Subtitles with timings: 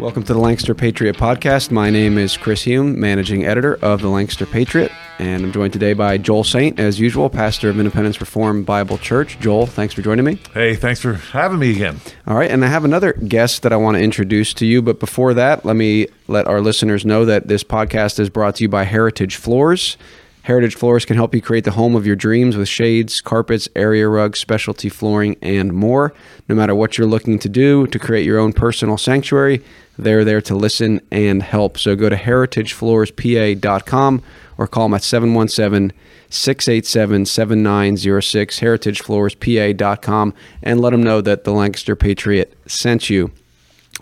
[0.00, 1.70] Welcome to the Lancaster Patriot Podcast.
[1.70, 5.92] My name is Chris Hume, managing editor of the Lancaster Patriot, and I'm joined today
[5.92, 9.38] by Joel Saint, as usual, pastor of Independence Reformed Bible Church.
[9.40, 10.38] Joel, thanks for joining me.
[10.54, 12.00] Hey, thanks for having me again.
[12.26, 15.00] All right, and I have another guest that I want to introduce to you, but
[15.00, 18.70] before that, let me let our listeners know that this podcast is brought to you
[18.70, 19.98] by Heritage Floors.
[20.42, 24.08] Heritage Floors can help you create the home of your dreams with shades, carpets, area
[24.08, 26.14] rugs, specialty flooring, and more.
[26.48, 29.62] No matter what you're looking to do to create your own personal sanctuary,
[29.98, 31.76] they're there to listen and help.
[31.78, 34.22] So go to heritagefloorspa.com
[34.56, 35.92] or call them at 717
[36.30, 43.32] 687 7906, heritagefloorspa.com, and let them know that the Lancaster Patriot sent you.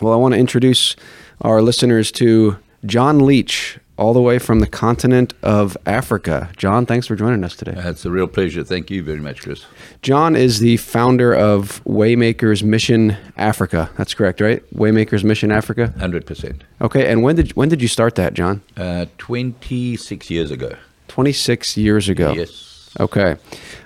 [0.00, 0.94] Well, I want to introduce
[1.40, 6.50] our listeners to John Leach, all the way from the continent of Africa.
[6.56, 7.74] John, thanks for joining us today.
[7.76, 8.62] It's a real pleasure.
[8.64, 9.66] Thank you very much, Chris.
[10.02, 13.90] John is the founder of Waymakers Mission Africa.
[13.98, 14.62] That's correct, right?
[14.74, 15.92] Waymakers Mission Africa.
[15.98, 16.62] Hundred percent.
[16.80, 18.62] Okay, and when did when did you start that, John?
[18.76, 20.76] Uh, Twenty six years ago.
[21.08, 22.32] Twenty six years ago.
[22.32, 22.90] Yes.
[23.00, 23.36] Okay.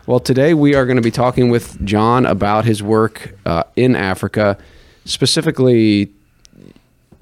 [0.07, 3.97] Well, today we are going to be talking with John about his work uh, in
[3.97, 4.59] Africa,
[5.05, 6.13] specifically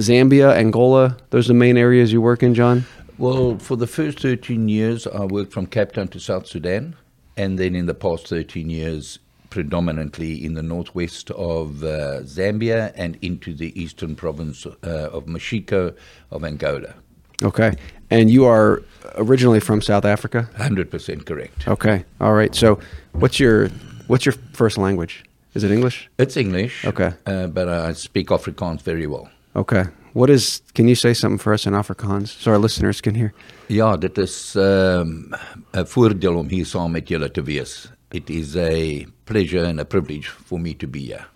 [0.01, 2.85] Zambia, Angola, those are the main areas you work in, John?
[3.19, 6.97] Well, for the first 13 years, I worked from Cape Town to South Sudan.
[7.37, 9.19] And then in the past 13 years,
[9.51, 15.93] predominantly in the northwest of uh, Zambia and into the eastern province uh, of Moxico
[16.31, 16.95] of Angola.
[17.43, 17.75] Okay.
[18.11, 18.83] And you are
[19.17, 20.49] originally from South Africa?
[20.57, 21.69] 100% correct.
[21.69, 22.05] Okay.
[22.21, 22.55] All right.
[22.55, 22.79] So,
[23.13, 23.69] what's your
[24.07, 25.25] what's your first language?
[25.55, 26.09] Is it English?
[26.19, 26.85] It's English.
[26.85, 27.13] Okay.
[27.27, 29.29] Uh, but I speak Afrikaans very well.
[29.55, 29.85] Okay.
[30.13, 30.63] What is?
[30.75, 33.33] Can you say something for us in Afrikaans so our listeners can hear?
[33.69, 35.35] Ja, dit is um,
[35.73, 37.93] 'n voordeel om hier saam met julle te wees.
[38.11, 41.27] It is a pleasure and a privilege for me to be here.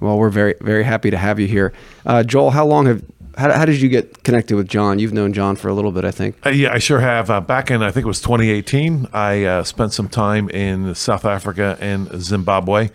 [0.00, 1.72] Well, we're very very happy to have you here,
[2.06, 2.50] uh, Joel.
[2.50, 3.02] How long have
[3.36, 4.98] how, how, did you get connected with John?
[4.98, 6.36] You've known John for a little bit, I think.
[6.46, 7.30] Uh, yeah, I sure have.
[7.30, 11.24] Uh, back in I think it was 2018, I uh, spent some time in South
[11.24, 12.90] Africa and Zimbabwe.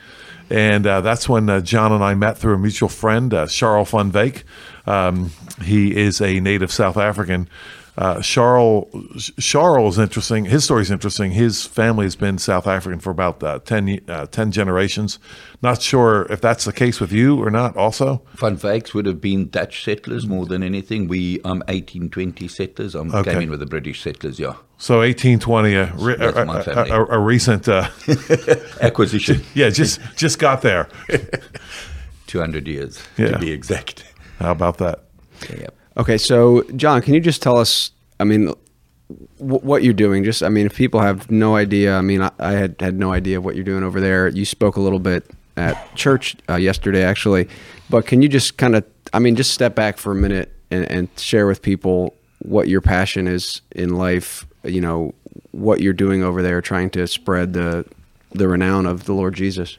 [0.49, 3.91] And uh, that's when uh, John and I met through a mutual friend, uh, Charles
[3.91, 4.43] van Veek.
[4.85, 5.31] Um,
[5.63, 7.49] he is a native South African.
[7.99, 10.45] Uh, Charles, Charles is interesting.
[10.45, 11.31] His story is interesting.
[11.31, 15.19] His family has been South African for about uh, 10, uh, 10, generations.
[15.61, 18.21] Not sure if that's the case with you or not, also.
[18.35, 21.09] Van Veeks would have been Dutch settlers more than anything.
[21.09, 22.95] We, I'm 1820 settlers.
[22.95, 23.33] I okay.
[23.33, 24.53] came in with the British settlers, yeah.
[24.77, 27.89] So 1820, a, a, a, a recent uh,
[28.81, 29.43] acquisition.
[29.53, 30.87] yeah, just just got there.
[32.27, 33.31] 200 years yeah.
[33.31, 34.05] to be exact.
[34.39, 35.05] How about that?
[35.49, 35.75] Yep.
[35.97, 37.91] Okay, so John, can you just tell us?
[38.19, 38.53] I mean,
[39.37, 40.23] what you're doing?
[40.23, 43.13] Just, I mean, if people have no idea, I mean, I, I, had had no
[43.13, 44.27] idea what you're doing over there.
[44.27, 47.47] You spoke a little bit at church uh, yesterday, actually,
[47.89, 50.89] but can you just kind of, I mean, just step back for a minute and,
[50.91, 55.13] and share with people what your passion is in life you know
[55.51, 57.85] what you're doing over there, trying to spread the
[58.31, 59.77] the renown of the Lord Jesus.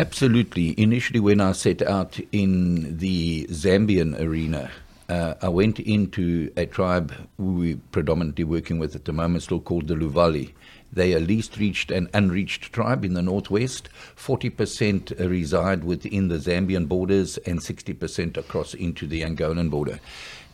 [0.00, 0.80] Absolutely.
[0.80, 4.70] Initially, when I set out in the Zambian arena,
[5.08, 9.58] uh, I went into a tribe we are predominantly working with at the moment, still
[9.58, 10.52] called the Luvale.
[10.92, 13.88] They are least reached and unreached tribe in the northwest.
[14.16, 19.98] 40% reside within the Zambian borders and 60% across into the Angolan border.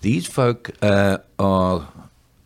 [0.00, 1.86] These folk uh, are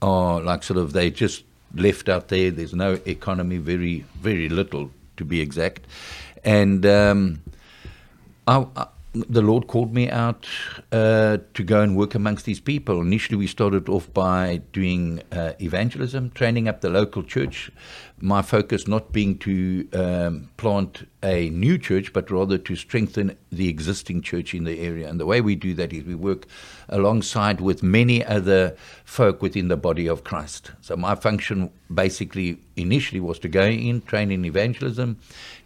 [0.01, 1.45] are like sort of they just
[1.75, 2.51] left out there.
[2.51, 5.87] There's no economy, very very little to be exact,
[6.43, 7.43] and um,
[8.47, 8.67] I,
[9.29, 10.47] the Lord called me out
[10.93, 13.01] uh, to go and work amongst these people.
[13.01, 17.71] Initially, we started off by doing uh, evangelism, training up the local church.
[18.21, 23.69] My focus not being to um, plant a new church, but rather to strengthen the
[23.69, 25.09] existing church in the area.
[25.09, 26.47] And the way we do that is we work
[26.89, 30.73] alongside with many other folk within the body of Christ.
[30.81, 35.19] So my function basically initially was to go in, train in evangelism.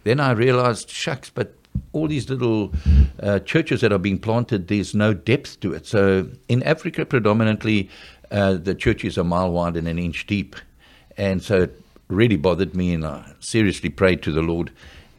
[0.03, 1.55] Then I realized, shucks, but
[1.91, 2.73] all these little
[3.21, 5.85] uh, churches that are being planted, there's no depth to it.
[5.85, 7.89] So in Africa, predominantly,
[8.31, 10.55] uh, the churches are mile wide and an inch deep.
[11.17, 14.71] And so it really bothered me, and I seriously prayed to the Lord.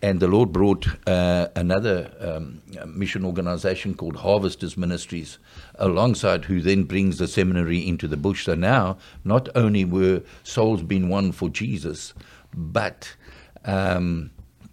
[0.03, 5.39] And the Lord brought uh, another um, mission organization called Harvesters Ministries
[5.77, 8.45] alongside, who then brings the seminary into the bush.
[8.45, 12.13] So now, not only were souls being won for Jesus,
[12.53, 13.17] but
[13.65, 14.31] um,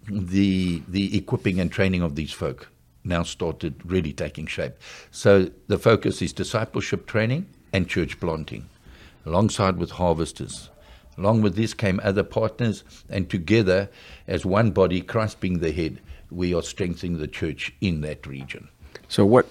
[0.09, 2.69] the the equipping and training of these folk
[3.03, 4.73] now started really taking shape.
[5.09, 8.69] So the focus is discipleship training and church planting,
[9.25, 10.69] alongside with harvesters.
[11.17, 13.89] Along with this came other partners, and together,
[14.27, 15.99] as one body, Christ being the head,
[16.29, 18.69] we are strengthening the church in that region.
[19.07, 19.45] So, what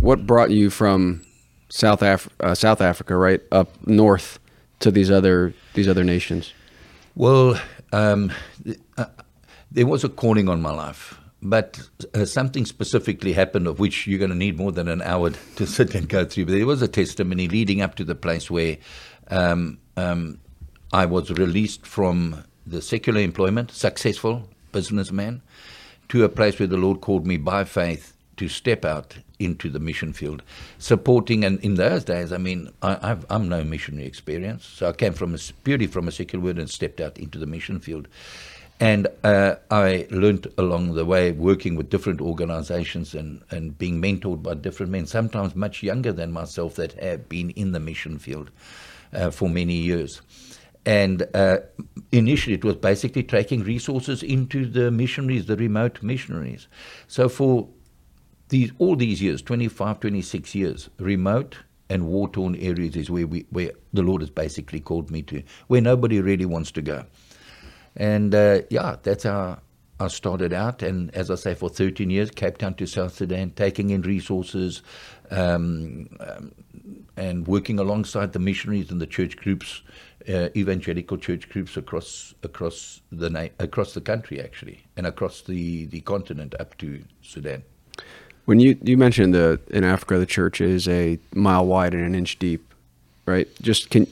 [0.00, 1.24] what brought you from
[1.68, 4.38] South Af- uh, South Africa, right up north
[4.80, 6.52] to these other these other nations?
[7.14, 7.60] Well,
[7.92, 8.32] um,
[8.96, 9.04] uh,
[9.74, 11.80] there was a calling on my life, but
[12.14, 15.66] uh, something specifically happened of which you're going to need more than an hour to
[15.66, 16.46] sit and go through.
[16.46, 18.76] But there was a testimony leading up to the place where
[19.28, 20.38] um, um,
[20.92, 25.42] I was released from the secular employment, successful businessman,
[26.10, 29.80] to a place where the Lord called me by faith to step out into the
[29.80, 30.42] mission field,
[30.78, 31.44] supporting.
[31.44, 35.12] And in those days, I mean, I, I've, I'm no missionary experience, so I came
[35.14, 38.08] from a, purely from a secular world and stepped out into the mission field.
[38.82, 44.42] And uh, I learned along the way working with different organizations and, and being mentored
[44.42, 48.50] by different men, sometimes much younger than myself, that have been in the mission field
[49.12, 50.20] uh, for many years.
[50.84, 51.58] And uh,
[52.10, 56.66] initially, it was basically taking resources into the missionaries, the remote missionaries.
[57.06, 57.68] So for
[58.48, 61.56] these all these years, 25, 26 years, remote
[61.88, 65.80] and war-torn areas is where we where the Lord has basically called me to, where
[65.80, 67.04] nobody really wants to go.
[67.96, 69.58] And uh, yeah, that's how
[70.00, 70.82] I started out.
[70.82, 74.82] And as I say, for 13 years, Cape Town to South Sudan, taking in resources
[75.30, 76.52] um, um,
[77.16, 79.82] and working alongside the missionaries and the church groups,
[80.28, 85.86] uh, evangelical church groups across across the na- across the country, actually, and across the,
[85.86, 87.62] the continent up to Sudan.
[88.44, 92.14] When you you mentioned the in Africa the church is a mile wide and an
[92.14, 92.74] inch deep,
[93.26, 93.48] right?
[93.60, 94.06] Just can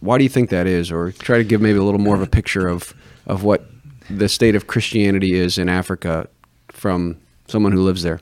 [0.00, 2.22] why do you think that is, or try to give maybe a little more of
[2.22, 2.94] a picture of
[3.26, 3.64] of what
[4.08, 6.28] the state of Christianity is in Africa
[6.68, 8.20] from someone who lives there?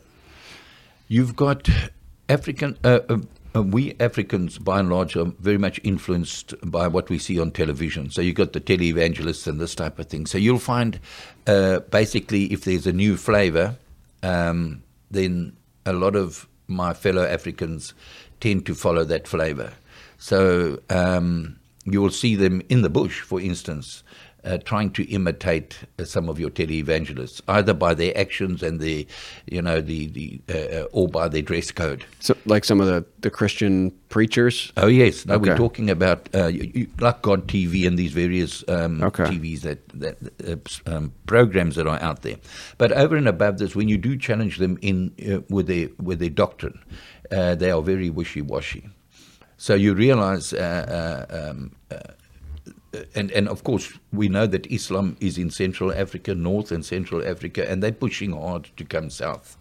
[1.09, 1.69] You've got
[2.29, 2.79] African.
[2.83, 3.19] Uh, uh,
[3.57, 7.53] uh, we Africans, by and large, are very much influenced by what we see on
[7.53, 8.11] television.
[8.11, 10.27] So you've got the televangelists and this type of thing.
[10.27, 10.99] So you'll find,
[11.47, 13.77] uh, basically, if there's a new flavor,
[14.25, 17.95] um, then a lot of my fellow Africans
[18.41, 19.73] tend to follow that flavor.
[20.19, 24.03] So um, you will see them in the bush, for instance,
[24.45, 29.07] uh, trying to imitate uh, some of your televangelists, either by their actions and the,
[29.47, 32.05] you know, the the uh, uh, or by their dress code.
[32.21, 34.73] So, like some of the, the Christian preachers.
[34.77, 38.63] Oh yes, no, we're talking about uh, you, you, like God TV and these various
[38.69, 39.25] um, Okay.
[39.25, 42.37] TVs that that um, programs that are out there.
[42.79, 46.19] But over and above this, when you do challenge them in uh, with their with
[46.19, 46.79] their doctrine,
[47.33, 48.89] uh, they are very wishy washy.
[49.57, 50.53] So you realize.
[50.53, 51.99] Uh, uh, um, uh,
[53.15, 57.27] and, and of course, we know that Islam is in Central Africa, North and Central
[57.27, 59.57] Africa, and they're pushing hard to come south.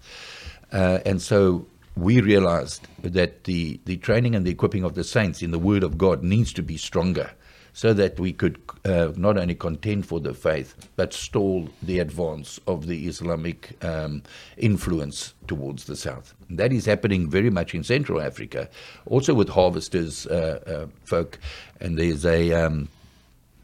[0.71, 1.65] Uh, and so
[1.95, 5.83] we realized that the, the training and the equipping of the saints in the Word
[5.83, 7.31] of God needs to be stronger
[7.73, 12.59] so that we could uh, not only contend for the faith, but stall the advance
[12.67, 14.21] of the Islamic um,
[14.57, 16.35] influence towards the south.
[16.51, 18.69] That is happening very much in Central Africa,
[19.07, 21.39] also with harvesters uh, uh, folk.
[21.81, 22.89] And there's a, um,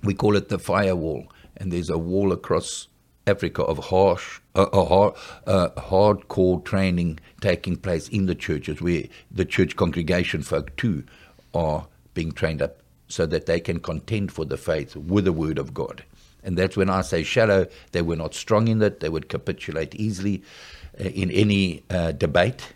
[0.03, 2.87] we call it the firewall, and there's a wall across
[3.27, 5.13] Africa of harsh, uh, hard,
[5.45, 11.03] uh, hardcore training taking place in the churches, where the church congregation folk too
[11.53, 15.57] are being trained up so that they can contend for the faith with the word
[15.57, 16.03] of God.
[16.43, 18.99] And that's when I say shallow, they were not strong in that.
[19.01, 20.43] They would capitulate easily
[20.99, 22.73] uh, in any uh, debate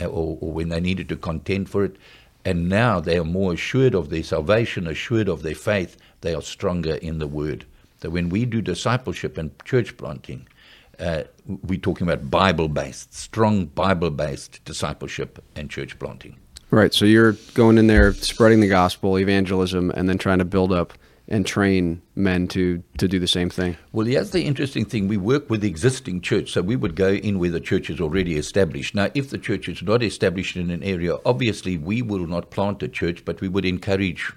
[0.00, 1.96] uh, or, or when they needed to contend for it.
[2.44, 5.96] And now they are more assured of their salvation, assured of their faith.
[6.20, 7.64] They are stronger in the word.
[8.02, 10.46] So when we do discipleship and church planting,
[11.00, 16.36] uh, we're talking about Bible based, strong Bible based discipleship and church planting.
[16.70, 16.92] Right.
[16.92, 20.92] So you're going in there, spreading the gospel, evangelism, and then trying to build up
[21.26, 23.76] and train men to to do the same thing.
[23.92, 25.08] Well, here's the interesting thing.
[25.08, 28.00] We work with the existing church, so we would go in where the church is
[28.00, 28.94] already established.
[28.94, 32.82] Now, if the church is not established in an area, obviously we will not plant
[32.82, 34.32] a church, but we would encourage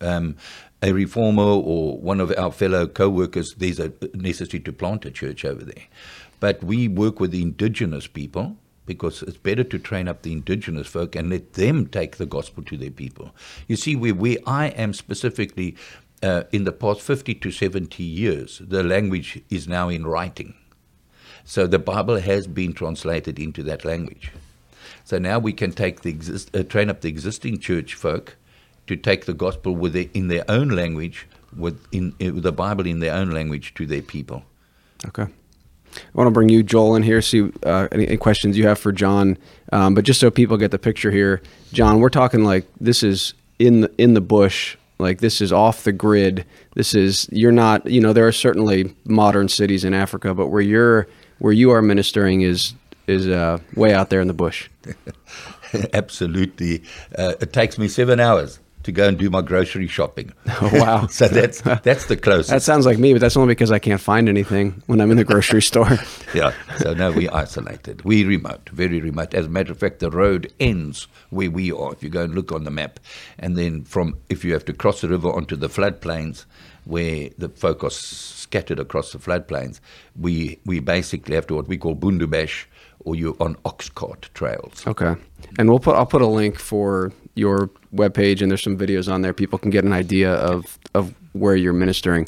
[0.00, 0.36] um,
[0.82, 5.44] a reformer or one of our fellow co-workers, there's a necessity to plant a church
[5.44, 5.84] over there.
[6.38, 10.86] But we work with the indigenous people because it's better to train up the indigenous
[10.86, 13.34] folk and let them take the gospel to their people.
[13.66, 15.76] You see, where, where I am specifically,
[16.22, 20.54] uh, in the past 50 to 70 years, the language is now in writing.
[21.44, 24.32] So the Bible has been translated into that language.
[25.04, 28.36] So now we can take the exist, uh, train up the existing church folk
[28.86, 31.26] to take the gospel with in their own language,
[31.56, 34.44] with, in, uh, with the Bible in their own language to their people.
[35.06, 35.26] Okay.
[35.96, 37.22] I want to bring you, Joel, in here.
[37.22, 39.38] See uh, any, any questions you have for John,
[39.72, 43.34] um, but just so people get the picture here, John, we're talking like this is
[43.58, 46.44] in the, in the bush, like this is off the grid.
[46.74, 50.62] This is you're not, you know, there are certainly modern cities in Africa, but where
[50.62, 52.74] you're where you are ministering is
[53.06, 54.68] is uh, way out there in the bush.
[55.92, 56.82] Absolutely.
[57.16, 60.32] Uh, it takes me seven hours to go and do my grocery shopping.
[60.46, 61.06] Oh, wow.
[61.10, 62.50] so that's that's the closest.
[62.50, 65.16] That sounds like me, but that's only because I can't find anything when I'm in
[65.16, 65.98] the grocery store.
[66.32, 66.52] yeah.
[66.78, 68.02] So now we isolated.
[68.04, 69.34] We remote, very remote.
[69.34, 71.92] As a matter of fact, the road ends where we are.
[71.92, 73.00] If you go and look on the map,
[73.40, 76.44] and then from if you have to cross the river onto the floodplains,
[76.84, 79.80] where the folk are scattered across the floodplains,
[80.18, 82.66] we we basically have to what we call bundubash,
[83.00, 84.86] or you're on ox cart trails.
[84.86, 85.16] Okay,
[85.58, 89.22] and we'll put I'll put a link for your webpage, and there's some videos on
[89.22, 89.32] there.
[89.32, 92.26] People can get an idea of of where you're ministering.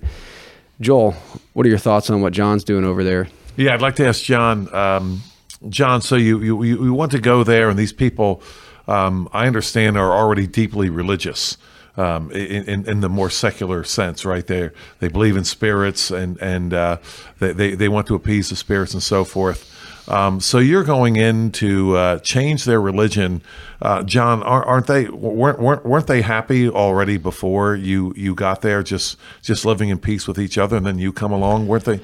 [0.81, 1.13] Joel,
[1.55, 3.29] what are your thoughts on what John's doing over there?
[3.57, 4.73] Yeah, I'd like to ask John.
[4.73, 5.23] Um,
[5.69, 8.41] John, so you, you you want to go there, and these people,
[8.87, 11.57] um, I understand, are already deeply religious.
[11.97, 16.73] Um, in, in the more secular sense, right there, they believe in spirits and and
[16.73, 16.99] uh,
[17.41, 19.69] they, they, they want to appease the spirits and so forth.
[20.09, 23.43] Um, so you're going in to uh, change their religion,
[23.83, 24.43] uh, John.
[24.43, 25.09] Aren't they?
[25.09, 28.83] Weren't, weren't weren't they happy already before you you got there?
[28.83, 31.69] Just just living in peace with each other, and then you come along.
[31.69, 32.01] Weren't they?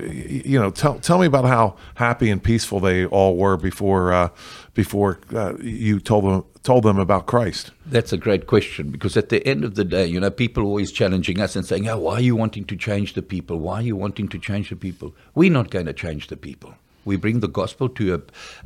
[0.00, 4.28] You know, tell tell me about how happy and peaceful they all were before uh,
[4.72, 7.72] before uh, you told them told them about Christ.
[7.84, 10.90] That's a great question because at the end of the day, you know, people always
[10.90, 13.58] challenging us and saying, "Oh, why are you wanting to change the people?
[13.58, 16.74] Why are you wanting to change the people?" We're not going to change the people.
[17.04, 18.20] We bring the gospel to a,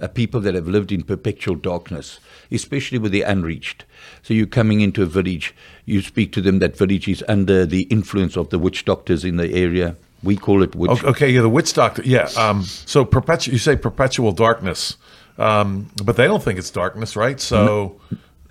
[0.04, 3.85] a, people that have lived in perpetual darkness, especially with the unreached.
[4.23, 5.54] So you're coming into a village,
[5.85, 9.37] you speak to them, that village is under the influence of the witch doctors in
[9.37, 9.97] the area.
[10.23, 11.04] We call it witch.
[11.04, 12.02] Okay, yeah, the witch doctor.
[12.04, 12.28] Yeah.
[12.37, 14.97] Um, so perpetual, you say perpetual darkness,
[15.38, 17.40] um, but they don't think it's darkness, right?
[17.40, 18.00] So,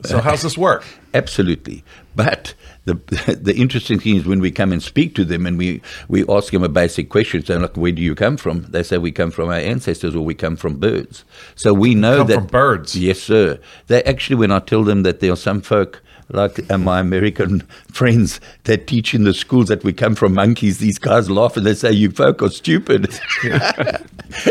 [0.04, 0.86] so how's this work?
[1.14, 1.84] Absolutely.
[2.16, 2.54] But
[2.86, 2.94] the
[3.42, 6.52] the interesting thing is when we come and speak to them and we, we ask
[6.52, 8.64] them a basic question, so like, where do you come from?
[8.64, 11.26] They say we come from our ancestors or we come from birds.
[11.56, 12.96] So we know that from birds.
[12.96, 13.60] Yes, sir.
[13.88, 17.62] They actually, when I tell them that there are some folk like uh, my American
[17.92, 21.66] friends that teach in the schools that we come from monkeys, these guys laugh and
[21.66, 23.20] they say, "You folk are stupid."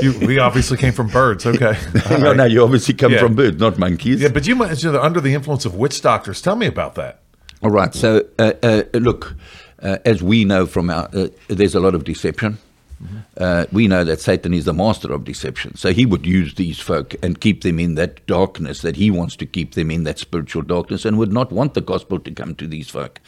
[0.03, 1.47] you, we obviously came from birds.
[1.47, 1.79] Okay.
[2.11, 2.37] no, right.
[2.37, 3.19] no, you obviously come yeah.
[3.19, 4.21] from birds, not monkeys.
[4.21, 6.41] Yeah, but you mentioned they're under the influence of witch doctors.
[6.41, 7.21] Tell me about that.
[7.63, 7.95] All right.
[7.95, 9.35] So, uh, uh, look,
[9.83, 12.59] uh, as we know from our, uh, there's a lot of deception.
[13.03, 13.77] Mm-hmm.
[13.77, 15.77] we know that Satan is the master of deception.
[15.77, 19.37] So he would use these folk and keep them in that darkness that he wants
[19.37, 22.55] to keep them in, that spiritual darkness, and would not want the gospel to come
[22.55, 23.21] to these folk.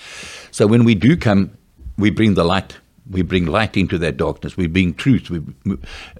[0.50, 1.50] So when we do come,
[1.98, 2.78] we bring the light.
[3.10, 4.56] We bring light into that darkness.
[4.56, 5.30] We bring truth.
[5.30, 5.40] We,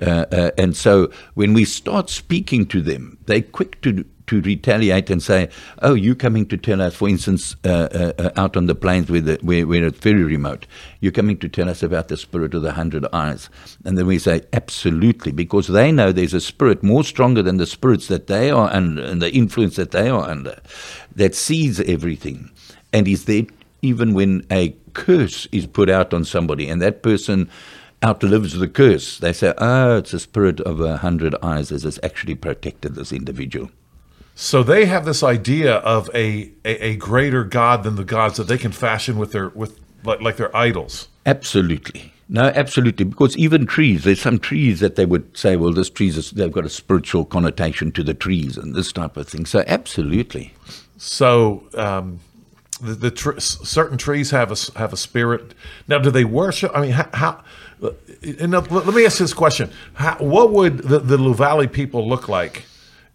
[0.01, 5.11] uh, uh, and so when we start speaking to them, they're quick to to retaliate
[5.11, 5.49] and say,
[5.83, 9.11] "Oh, you coming to tell us, for instance, uh, uh, uh, out on the plains
[9.11, 10.67] where, the, where, where it's very remote,
[11.01, 13.51] you're coming to tell us about the spirit of the hundred eyes."
[13.85, 17.67] And then we say, "Absolutely," because they know there's a spirit more stronger than the
[17.67, 20.61] spirits that they are under and the influence that they are under,
[21.15, 22.51] that sees everything
[22.93, 23.45] and is there
[23.83, 27.49] even when a curse is put out on somebody and that person
[28.05, 29.19] outlives the curse.
[29.19, 33.13] They say, oh, it's a spirit of a hundred eyes that has actually protected this
[33.13, 33.71] individual.
[34.41, 38.45] So they have this idea of a, a, a, greater God than the gods that
[38.45, 41.09] they can fashion with their with like, like their idols.
[41.27, 42.13] Absolutely.
[42.29, 43.05] No, absolutely.
[43.05, 46.53] Because even trees, there's some trees that they would say, well, this trees is, they've
[46.53, 49.45] got a spiritual connotation to the trees and this type of thing.
[49.45, 50.55] So absolutely.
[50.99, 52.21] So um,
[52.81, 55.53] the, the tr- certain trees have a have a spirit.
[55.89, 56.71] Now, do they worship?
[56.77, 57.09] I mean, how?
[57.13, 57.45] how
[58.23, 62.67] and let me ask this question: how, What would the, the Luvale people look like?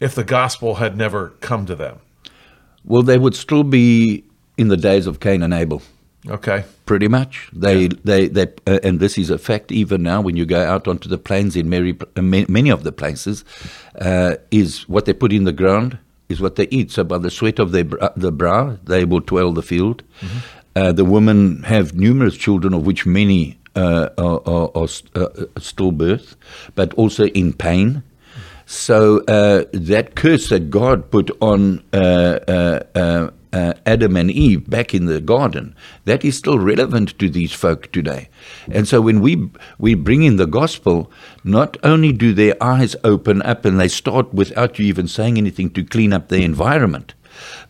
[0.04, 2.00] If the gospel had never come to them?
[2.84, 4.24] Well, they would still be
[4.58, 5.82] in the days of Cain and Abel.
[6.28, 6.64] Okay.
[6.86, 7.50] Pretty much.
[7.54, 7.90] They, yeah.
[8.04, 11.10] they, they, uh, and this is a fact even now when you go out onto
[11.10, 13.44] the plains in many, uh, many of the places,
[14.00, 15.98] uh, is what they put in the ground
[16.30, 16.92] is what they eat.
[16.92, 20.04] So by the sweat of their the brow, they will toil the field.
[20.22, 20.38] Mm-hmm.
[20.76, 25.30] Uh, the women have numerous children, of which many uh, are, are, are, uh,
[25.60, 26.36] stillbirth,
[26.76, 28.04] but also in pain.
[28.74, 34.68] So uh, that curse that God put on uh uh, uh, uh, Adam and Eve
[34.68, 35.76] back in the garden,
[36.06, 38.30] that is still relevant to these folk today.
[38.72, 41.12] And so when we we bring in the gospel,
[41.44, 45.70] not only do their eyes open up and they start without you even saying anything
[45.72, 47.14] to clean up their environment,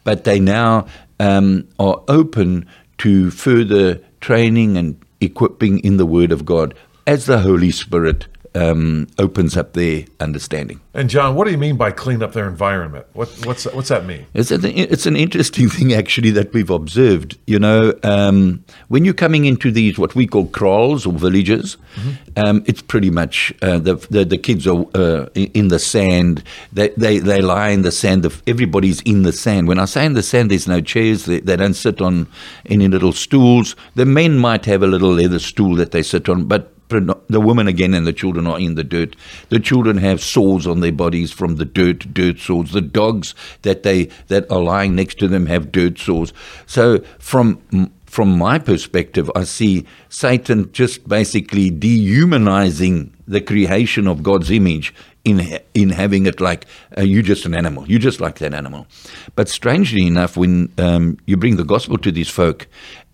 [0.05, 0.87] but they now
[1.19, 2.65] um, are open
[2.99, 6.73] to further training and equipping in the Word of God
[7.05, 10.79] as the Holy Spirit um, opens up their understanding.
[10.93, 13.07] And John, what do you mean by clean up their environment?
[13.13, 14.27] What, what's what's that mean?
[14.33, 17.37] It's an, it's an interesting thing actually that we've observed.
[17.47, 22.11] You know, um, when you're coming into these what we call kraals or villages, mm-hmm.
[22.37, 26.43] um, it's pretty much uh, the, the, the kids are uh, in the sand.
[26.71, 28.25] They, they they lie in the sand.
[28.45, 29.67] Everybody's in the sand.
[29.67, 31.25] When I say in the sand, there's no chairs.
[31.25, 32.27] They, they don't sit on
[32.67, 33.75] any little stools.
[33.95, 37.67] The men might have a little leather stool that they sit on, but the women
[37.67, 39.15] again and the children are in the dirt.
[39.49, 42.71] The children have sores on their bodies from the dirt, dirt sores.
[42.71, 46.33] The dogs that they that are lying next to them have dirt sores.
[46.65, 47.61] So from
[48.05, 54.93] from my perspective, I see Satan just basically dehumanizing the creation of God's image
[55.25, 55.39] in
[55.73, 56.65] in having it like
[56.97, 58.85] uh, you're just an animal, you're just like that animal.
[59.35, 62.67] But strangely enough, when um, you bring the gospel to these folk,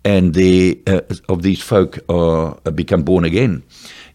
[0.04, 3.62] and the uh, of these folk are become born again,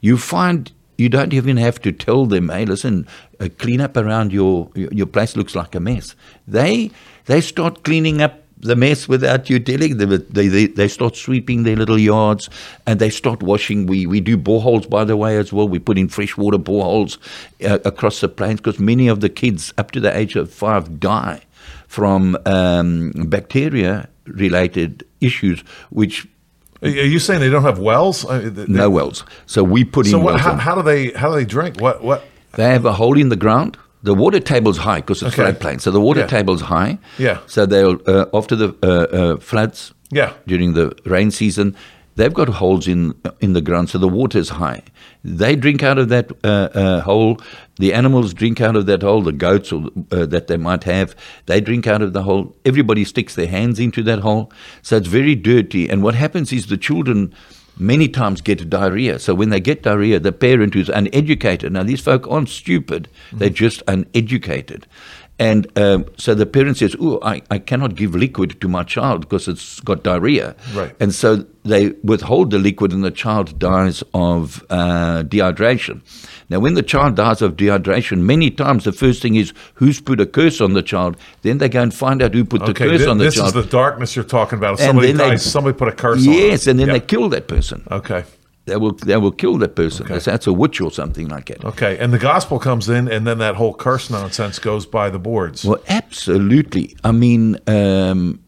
[0.02, 3.06] you find you don't even have to tell them, hey, listen,
[3.40, 6.16] uh, clean up around your your place looks like a mess.
[6.48, 6.92] They
[7.26, 10.10] they start cleaning up the mess without you telling them.
[10.30, 12.50] They, they, they start sweeping their little yards
[12.88, 13.86] and they start washing.
[13.86, 15.68] We, we do boreholes, by the way, as well.
[15.68, 17.18] We put in freshwater boreholes
[17.64, 21.00] uh, across the plains because many of the kids up to the age of five
[21.00, 21.42] die
[21.88, 26.28] from um, bacteria related issues, which
[26.82, 28.26] are you saying they don't have wells?
[28.26, 29.24] I mean, they, no wells.
[29.46, 30.38] So we put so in.
[30.38, 31.80] So how, how, do they how do they drink?
[31.80, 32.24] What what?
[32.54, 33.78] They have a hole in the ground.
[34.04, 35.52] The water table's high because it's okay.
[35.52, 35.82] floodplain.
[35.82, 36.28] So the water yeah.
[36.28, 37.00] table's high.
[37.18, 37.40] Yeah.
[37.48, 39.94] So they'll uh, after the uh, uh, floods.
[40.12, 40.34] Yeah.
[40.46, 41.76] During the rain season,
[42.16, 44.82] they've got holes in in the ground, so the water is high.
[45.24, 47.40] They drink out of that uh, uh, hole.
[47.78, 49.22] The animals drink out of that hole.
[49.22, 52.56] The goats or, uh, that they might have, they drink out of the hole.
[52.66, 55.90] Everybody sticks their hands into that hole, so it's very dirty.
[55.90, 57.34] And what happens is the children
[57.78, 59.20] many times get diarrhea.
[59.20, 61.74] So when they get diarrhea, the parent who's uneducated.
[61.74, 63.38] Now these folk aren't stupid; mm-hmm.
[63.38, 64.88] they're just uneducated.
[65.38, 69.22] And um, so the parent says, "Oh, I, I cannot give liquid to my child
[69.22, 70.96] because it's got diarrhea." Right.
[71.02, 76.02] And so they withhold the liquid, and the child dies of uh, dehydration.
[76.50, 80.22] Now, when the child dies of dehydration, many times the first thing is who's put
[80.22, 81.18] a curse on the child.
[81.42, 83.36] Then they go and find out who put okay, the curse th- on the this
[83.36, 83.48] child.
[83.48, 84.76] This is the darkness you're talking about.
[84.76, 86.34] If somebody dies, they, somebody put a curse yes, on.
[86.34, 87.86] Yes, and then they kill that person.
[87.92, 88.24] Okay
[88.66, 90.06] they will they will kill that person.
[90.06, 90.20] Okay.
[90.20, 91.64] That's a witch or something like that.
[91.64, 95.20] Okay, and the gospel comes in, and then that whole curse nonsense goes by the
[95.20, 95.64] boards.
[95.64, 96.96] Well, absolutely.
[97.04, 97.58] I mean.
[97.68, 98.42] Um,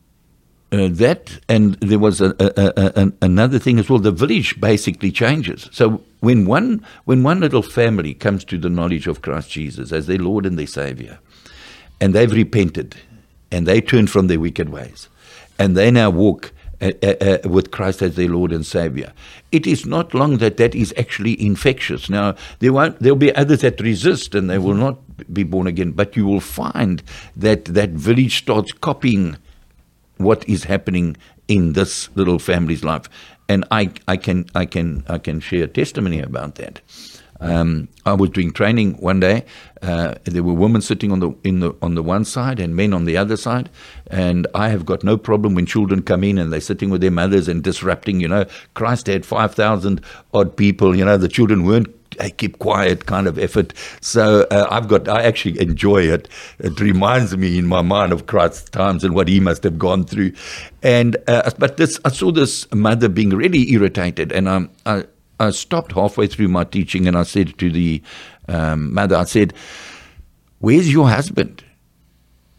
[0.70, 4.00] uh, that and there was a, a, a, another thing as well.
[4.00, 5.70] The village basically changes.
[5.72, 10.08] So when one when one little family comes to the knowledge of Christ Jesus as
[10.08, 11.20] their Lord and their Savior,
[12.02, 12.98] and they've repented,
[13.50, 15.08] and they turn from their wicked ways,
[15.58, 19.12] and they now walk uh, uh, uh, with Christ as their Lord and Savior.
[19.52, 22.10] It is not long that that is actually infectious.
[22.10, 25.00] Now there won't there'll be others that resist and they will not
[25.34, 27.02] be born again, but you will find
[27.36, 29.38] that that village starts copying
[30.18, 33.10] what is happening in this little family's life,
[33.50, 36.82] and I I can I can I can share testimony about that.
[37.40, 39.46] Um, I was doing training one day.
[39.82, 42.94] Uh, there were women sitting on the in the on the one side and men
[42.94, 43.70] on the other side,
[44.08, 47.12] and I have got no problem when children come in and they're sitting with their
[47.12, 48.20] mothers and disrupting.
[48.20, 50.02] You know, Christ had five thousand
[50.34, 50.96] odd people.
[50.96, 53.74] You know, the children weren't I keep quiet kind of effort.
[54.02, 56.28] So uh, I've got, I actually enjoy it.
[56.60, 60.04] It reminds me in my mind of Christ's times and what he must have gone
[60.04, 60.32] through.
[60.82, 65.06] And, uh, but this, I saw this mother being really irritated and um, I,
[65.40, 68.02] I stopped halfway through my teaching and I said to the
[68.48, 69.54] um, mother, I said,
[70.60, 71.64] Where's your husband?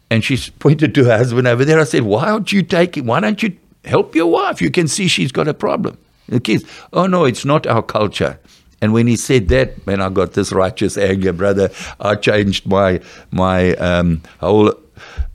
[0.09, 1.79] And she pointed to her husband over there.
[1.79, 4.61] I said, Why aren't you taking, why don't you help your wife?
[4.61, 5.97] You can see she's got a problem.
[6.27, 6.63] The kids,
[6.93, 8.39] oh no, it's not our culture.
[8.81, 11.69] And when he said that, man, I got this righteous anger, brother.
[11.99, 14.73] I changed my my um, whole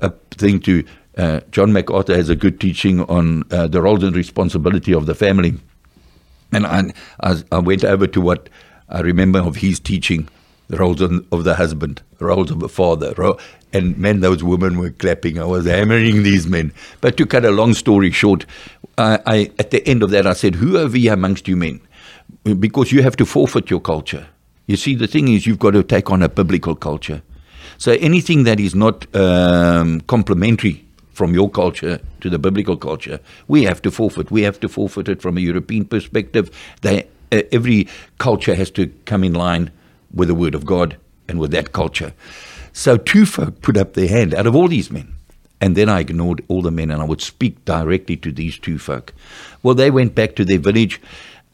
[0.01, 0.85] uh, thing to
[1.19, 5.15] uh, John MacArthur has a good teaching on uh, the roles and responsibility of the
[5.15, 5.55] family.
[6.55, 8.49] And I, I, went over to what
[8.89, 10.29] I remember of his teaching,
[10.69, 13.15] the roles of the husband, the roles of the father.
[13.73, 15.39] And men, those women were clapping.
[15.39, 16.73] I was hammering these men.
[17.01, 18.47] But to cut a long story short,
[18.97, 21.81] I, I, at the end of that, I said, Who are we amongst you men?
[22.45, 24.29] Because you have to forfeit your culture.
[24.67, 27.23] You see, the thing is, you've got to take on a biblical culture.
[27.79, 30.84] So anything that is not um, complementary
[31.15, 34.31] from your culture to the biblical culture, we have to forfeit.
[34.31, 36.51] We have to forfeit it from a European perspective.
[36.83, 39.71] They, uh, every culture has to come in line
[40.13, 40.97] with the Word of God
[41.29, 42.13] and with that culture.
[42.73, 45.15] So two folk put up their hand out of all these men.
[45.61, 48.79] And then I ignored all the men and I would speak directly to these two
[48.79, 49.15] folk.
[49.63, 51.01] Well, they went back to their village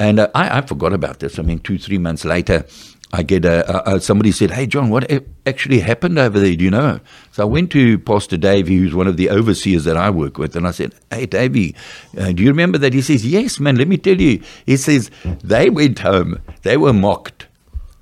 [0.00, 1.38] and uh, I, I forgot about this.
[1.38, 2.64] I mean, two, three months later,
[3.12, 5.10] I get a, a, somebody said, "Hey John, what
[5.44, 6.54] actually happened over there?
[6.54, 7.00] Do you know?"
[7.32, 10.54] So I went to Pastor Davey, who's one of the overseers that I work with,
[10.54, 11.74] and I said, "Hey Davey,
[12.16, 13.76] uh, do you remember that?" He says, "Yes, man.
[13.76, 15.10] Let me tell you." He says
[15.42, 16.38] they went home.
[16.62, 17.48] They were mocked.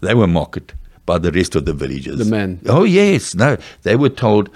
[0.00, 0.74] They were mocked
[1.06, 2.18] by the rest of the villagers.
[2.18, 2.60] The men.
[2.66, 3.56] Oh yes, no.
[3.82, 4.50] They were told.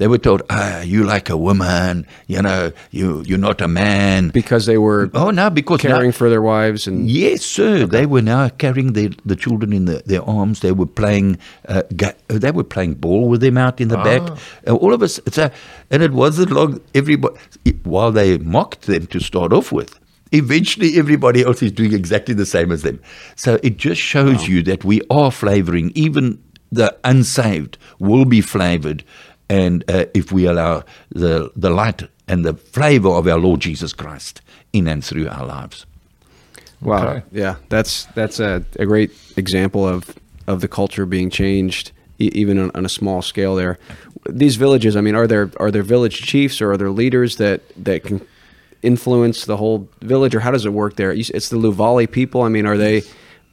[0.00, 2.06] They were told, "Ah, you like a woman.
[2.26, 6.12] You know, you you're not a man." because they were Oh no, because now- caring
[6.12, 7.84] for their wives and Yes, sir.
[7.84, 10.60] They were now carrying their, the children in the, their arms.
[10.60, 11.36] They were playing.
[11.68, 14.22] Uh, ga- uh, they were playing ball with them out in the back.
[14.66, 15.20] Uh, all of us.
[15.28, 15.50] So,
[15.90, 16.80] and it wasn't long.
[16.94, 17.36] Everybody,
[17.84, 20.00] while they mocked them to start off with,
[20.32, 23.00] eventually everybody else is doing exactly the same as them.
[23.36, 25.92] So it just shows you that we are flavoring.
[25.94, 26.38] Even
[26.72, 29.02] the unsaved will be flavored,
[29.50, 33.92] and uh, if we allow the the light and the flavor of our Lord Jesus
[33.92, 34.40] Christ
[34.72, 35.84] in and through our lives.
[36.80, 37.08] Wow.
[37.08, 37.22] Okay.
[37.32, 40.14] Yeah, that's that's a, a great example of
[40.46, 43.56] of the culture being changed, e- even on, on a small scale.
[43.56, 43.78] There,
[44.28, 44.96] these villages.
[44.96, 48.24] I mean, are there are there village chiefs or are there leaders that that can
[48.82, 51.12] influence the whole village, or how does it work there?
[51.12, 52.42] It's the Luvale people.
[52.42, 53.02] I mean, are they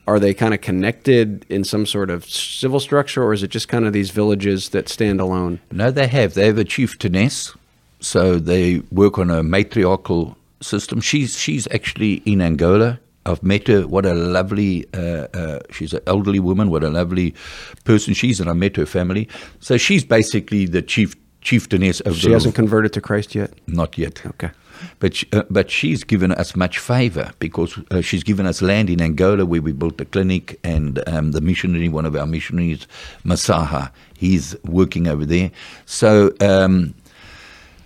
[0.08, 3.68] are they kind of connected in some sort of civil structure, or is it just
[3.68, 5.60] kind of these villages that stand alone?
[5.72, 6.34] No, they have.
[6.34, 7.54] They have a chieftainess,
[8.00, 11.02] so they work on a matriarchal system.
[11.02, 13.00] She's she's actually in Angola.
[13.26, 13.86] I've met her.
[13.86, 14.86] What a lovely.
[14.94, 16.70] Uh, uh, she's an elderly woman.
[16.70, 17.36] What a lovely
[17.84, 19.28] person she is, and I met her family.
[19.60, 22.34] So she's basically the chief chieftainess of She the.
[22.34, 23.52] hasn't converted to Christ yet.
[23.68, 24.26] Not yet.
[24.26, 24.52] Okay.
[25.00, 28.90] But sh- uh, but she's given us much favor because uh, she's given us land
[28.90, 32.88] in Angola where we built a clinic, and um, the missionary, one of our missionaries,
[33.26, 35.52] Masaha, he's working over there.
[35.86, 36.94] So um,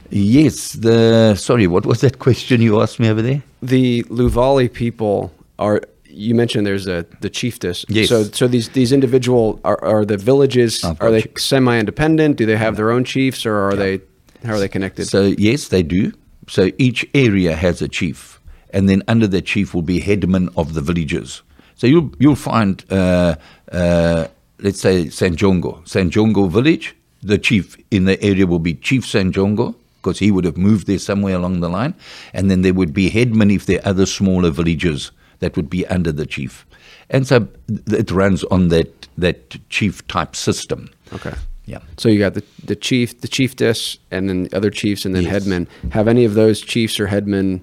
[0.10, 3.42] yes, the sorry, what was that question you asked me over there?
[3.62, 5.82] the Luvale people are.
[6.14, 7.86] You mentioned there's a the chiefess.
[7.88, 8.10] Yes.
[8.10, 12.36] So so these these individual are, are the villages are they semi independent?
[12.36, 14.02] Do they have their own chiefs or are they
[14.44, 15.08] how are they connected?
[15.08, 16.12] So yes, they do.
[16.52, 20.74] So each area has a chief, and then under the chief will be headman of
[20.74, 21.44] the villages.
[21.76, 23.36] So you'll you'll find, uh,
[23.72, 24.28] uh,
[24.60, 26.94] let's say Sanjongo, Sanjongo village.
[27.24, 31.00] The chief in the area will be Chief Sanjongo because he would have moved there
[31.00, 31.94] somewhere along the line,
[32.34, 35.88] and then there would be headmen if there are other smaller villages that would be
[35.88, 36.66] under the chief,
[37.10, 37.48] and so
[37.88, 40.90] it runs on that that chief type system.
[41.14, 41.34] okay.
[41.66, 41.80] Yeah.
[41.98, 45.24] So you got the the chief, the chiefess, and then the other chiefs, and then
[45.24, 45.32] Yes.
[45.32, 45.68] headmen.
[45.92, 47.62] Have any of those chiefs or headmen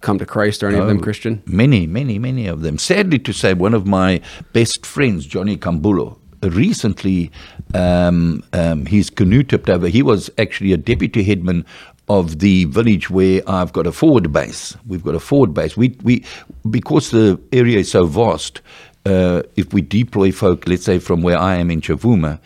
[0.00, 0.62] come to Christ?
[0.62, 1.42] Are any of them Oh, Christian?
[1.46, 2.78] Many, many, many of them.
[2.78, 4.20] Sadly to say, one of my
[4.52, 7.30] best friends, Johnny Cambulo, recently
[7.74, 9.88] um, um, his canoe tipped over.
[9.88, 11.64] He was actually a deputy headman
[12.08, 14.76] of the village where I've got a forward base.
[14.86, 15.76] We've got a forward base.
[15.76, 16.24] We, we,
[16.70, 18.60] because the area is so vast,
[19.04, 22.38] uh, if we deploy folk, let's say from where I am in Chavuma,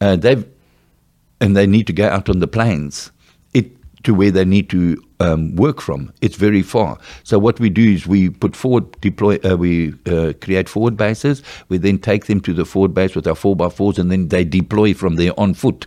[0.00, 0.46] uh, they've
[1.40, 3.10] and they need to go out on the plains
[3.54, 3.70] it,
[4.04, 6.12] to where they need to um, work from.
[6.20, 6.98] It's very far.
[7.24, 11.42] So what we do is we put forward, deploy, uh, we uh, create forward bases.
[11.68, 14.28] We then take them to the forward base with our four by fours, and then
[14.28, 15.86] they deploy from there on foot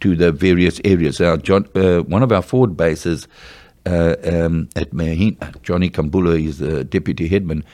[0.00, 1.20] to the various areas.
[1.20, 1.38] Our
[1.74, 3.28] uh, one of our forward bases
[3.86, 7.64] uh, um, at Mahina, Johnny Kambula is the deputy headman.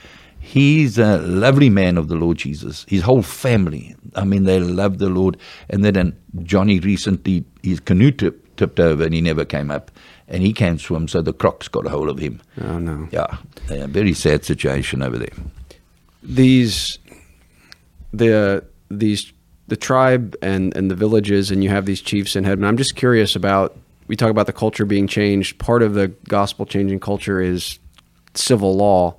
[0.47, 2.85] He's a lovely man of the Lord Jesus.
[2.87, 5.35] His whole family, I mean, they love the Lord.
[5.69, 9.91] And then Johnny recently, his canoe tip, tipped over and he never came up.
[10.29, 12.41] And he can't swim, so the crocs got a hold of him.
[12.61, 13.07] Oh no.
[13.11, 13.37] Yeah,
[13.69, 15.35] a very sad situation over there.
[16.23, 16.97] these
[18.13, 19.31] the these
[19.67, 22.95] the tribe and and the villages and you have these chiefs and headmen i'm just
[22.95, 23.75] curious about
[24.07, 27.79] we talk about the culture being changed part of the gospel changing culture is
[28.33, 29.15] civil law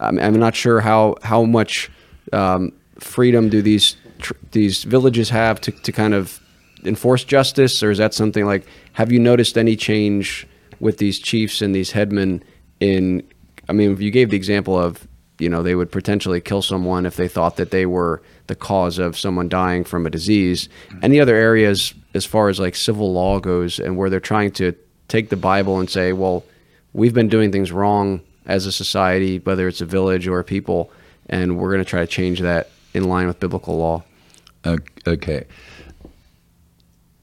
[0.00, 1.90] i'm, I'm not sure how how much
[2.32, 6.40] um, freedom do these tr- these villages have to, to kind of
[6.84, 10.46] enforce justice or is that something like have you noticed any change
[10.80, 12.42] with these chiefs and these headmen
[12.80, 13.22] in
[13.68, 15.06] i mean you gave the example of
[15.38, 18.98] you know they would potentially kill someone if they thought that they were the cause
[18.98, 20.68] of someone dying from a disease.
[21.02, 24.74] Any other areas as far as like civil law goes and where they're trying to
[25.08, 26.42] take the bible and say well
[26.92, 30.90] we've been doing things wrong as a society whether it's a village or a people
[31.28, 34.02] and we're going to try to change that in line with biblical law
[35.06, 35.44] Okay.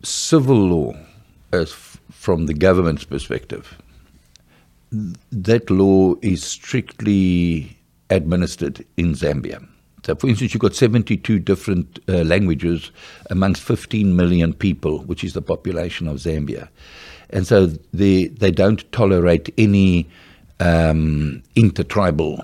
[0.03, 0.93] Civil law,
[1.51, 3.77] as f- from the government's perspective,
[4.91, 7.77] th- that law is strictly
[8.09, 9.65] administered in Zambia.
[10.05, 12.91] So, for instance, you've got 72 different uh, languages
[13.29, 16.67] amongst 15 million people, which is the population of Zambia.
[17.29, 20.09] And so they, they don't tolerate any
[20.59, 22.43] um, intertribal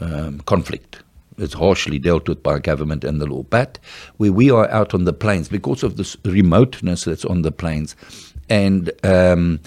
[0.00, 1.02] um, conflict.
[1.38, 3.42] it's harshly dealt with by government and the law.
[3.44, 3.78] But
[4.18, 7.96] where we are out on the plains, because of this remoteness that's on the plains,
[8.48, 9.60] and um,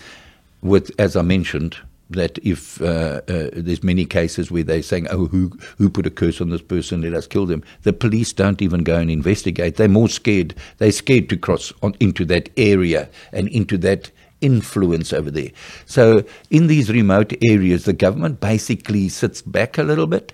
[0.62, 1.78] with, as I mentioned,
[2.10, 6.12] that if uh, uh, there's many cases where they're saying, "Oh, who who put a
[6.12, 7.02] curse on this person?
[7.02, 9.78] Let us kill them." The police don't even go and investigate.
[9.78, 10.54] They're more scared.
[10.78, 14.12] They're scared to cross on, into that area and into that
[14.44, 15.50] influence over there.
[15.86, 20.34] So in these remote areas, the government basically sits back a little bit,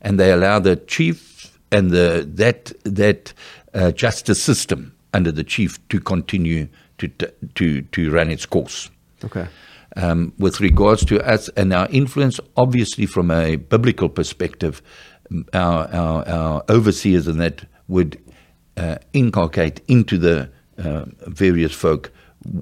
[0.00, 3.34] and they allow the chief and the that that
[3.74, 6.68] uh, justice system under the chief to continue
[6.98, 7.08] to
[7.54, 8.90] to to run its course.
[9.24, 9.46] Okay.
[9.96, 14.80] Um, with regards to us and our influence, obviously from a biblical perspective,
[15.52, 18.20] our, our, our overseers and that would
[18.76, 22.12] uh, inculcate into the uh, various folk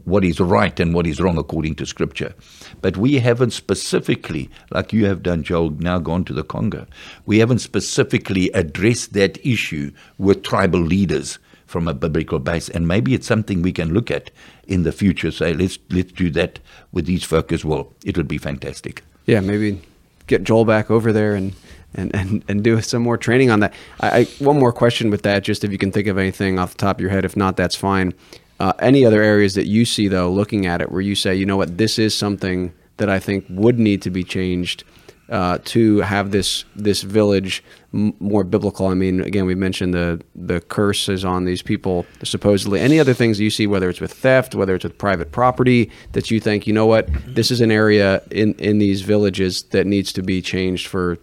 [0.04, 2.34] what is right and what is wrong according to Scripture.
[2.80, 6.86] But we haven't specifically, like you have done, Joel, now gone to the Congo,
[7.26, 12.68] we haven't specifically addressed that issue with tribal leaders from a biblical base.
[12.68, 14.30] And maybe it's something we can look at
[14.66, 15.30] in the future.
[15.30, 16.58] Say, let's let's do that
[16.92, 17.92] with these folk as well.
[18.04, 19.02] It would be fantastic.
[19.26, 19.80] Yeah, maybe
[20.26, 21.54] get Joel back over there and
[21.94, 23.72] and, and, and do some more training on that.
[24.00, 26.72] I, I, one more question with that, just if you can think of anything off
[26.72, 27.24] the top of your head.
[27.24, 28.12] If not, that's fine.
[28.58, 31.44] Uh, any other areas that you see, though, looking at it, where you say, you
[31.44, 34.84] know what, this is something that I think would need to be changed
[35.28, 38.86] uh, to have this this village m- more biblical.
[38.86, 42.80] I mean, again, we mentioned the the curses on these people supposedly.
[42.80, 46.30] Any other things you see, whether it's with theft, whether it's with private property, that
[46.30, 50.12] you think, you know what, this is an area in in these villages that needs
[50.12, 51.18] to be changed for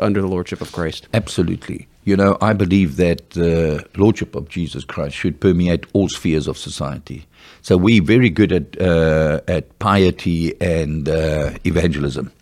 [0.00, 1.08] under the lordship of Christ.
[1.12, 1.88] Absolutely.
[2.08, 6.56] You know, I believe that the lordship of Jesus Christ should permeate all spheres of
[6.56, 7.26] society.
[7.60, 12.32] So we're very good at uh, at piety and uh, evangelism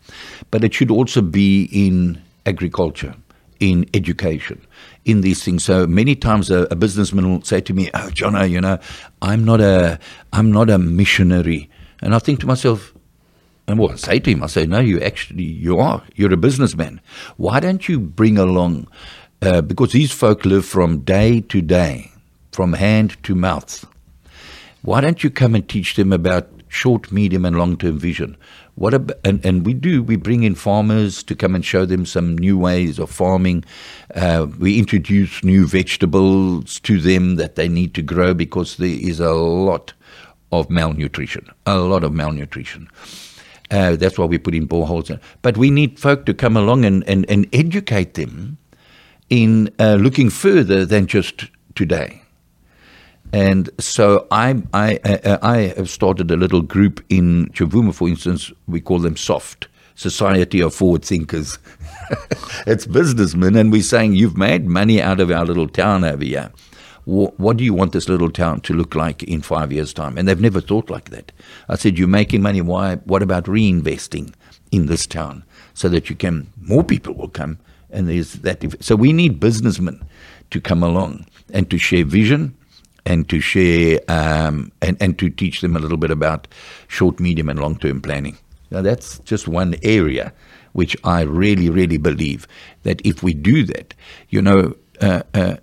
[0.50, 3.14] but it should also be in agriculture,
[3.60, 4.60] in education,
[5.04, 5.64] in these things.
[5.64, 8.78] So many times a, a businessman will say to me, "Oh, Jono, you know,
[9.22, 9.98] I'm not a,
[10.32, 12.92] I'm not a missionary," and I think to myself.
[13.68, 16.00] And what I say to him, I say, no, you actually, you are.
[16.14, 17.00] You're a businessman.
[17.36, 18.86] Why don't you bring along,
[19.42, 22.10] uh, because these folk live from day to day,
[22.52, 23.84] from hand to mouth.
[24.82, 28.36] Why don't you come and teach them about short, medium, and long term vision?
[28.76, 32.04] What about, and, and we do, we bring in farmers to come and show them
[32.04, 33.64] some new ways of farming.
[34.14, 39.18] Uh, we introduce new vegetables to them that they need to grow because there is
[39.18, 39.94] a lot
[40.52, 42.88] of malnutrition, a lot of malnutrition.
[43.70, 45.18] Uh, that's why we put in boreholes.
[45.42, 48.58] But we need folk to come along and, and, and educate them
[49.30, 52.22] in uh, looking further than just today.
[53.32, 58.52] And so I, I, I have started a little group in Chavuma, for instance.
[58.66, 61.58] We call them SOFT, Society of Forward Thinkers.
[62.66, 66.52] it's businessmen, and we're saying, You've made money out of our little town over here.
[67.04, 70.18] What do you want this little town to look like in five years' time?
[70.18, 71.30] And they've never thought like that.
[71.68, 72.60] I said, You're making money.
[72.60, 72.96] Why?
[72.96, 74.34] What about reinvesting
[74.72, 77.58] in this town so that you can, more people will come?
[77.96, 78.62] And there's that.
[78.84, 80.04] So we need businessmen
[80.50, 82.54] to come along and to share vision
[83.06, 86.46] and to share um, and, and to teach them a little bit about
[86.88, 88.36] short, medium, and long term planning.
[88.70, 90.32] Now, that's just one area
[90.72, 92.46] which I really, really believe
[92.82, 93.94] that if we do that,
[94.28, 95.56] you know, uh, uh,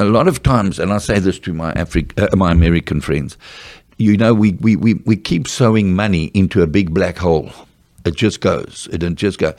[0.00, 3.38] a lot of times, and I say this to my Afri- uh, my American friends,
[3.98, 7.52] you know, we, we, we, we keep sowing money into a big black hole.
[8.04, 8.88] It just goes.
[8.90, 9.54] It just go.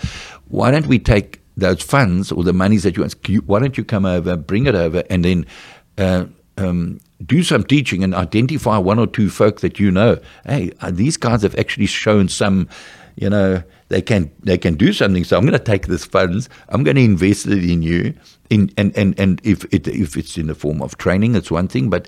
[0.49, 3.47] Why don't we take those funds or the monies that you want?
[3.47, 5.45] Why don't you come over, bring it over, and then
[5.97, 6.25] uh,
[6.57, 10.19] um, do some teaching and identify one or two folk that you know.
[10.45, 12.67] Hey, uh, these guys have actually shown some,
[13.15, 15.23] you know, they can they can do something.
[15.23, 16.49] So I'm going to take this funds.
[16.69, 18.13] I'm going to invest it in you.
[18.49, 21.67] In and and and if it if it's in the form of training, it's one
[21.67, 21.89] thing.
[21.89, 22.07] But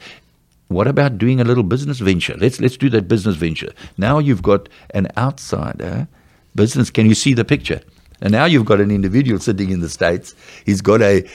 [0.68, 2.36] what about doing a little business venture?
[2.38, 3.72] Let's let's do that business venture.
[3.98, 6.08] Now you've got an outsider
[6.56, 6.90] business.
[6.90, 7.82] Can you see the picture?
[8.22, 10.36] And now you've got an individual sitting in the states.
[10.66, 11.28] He's got a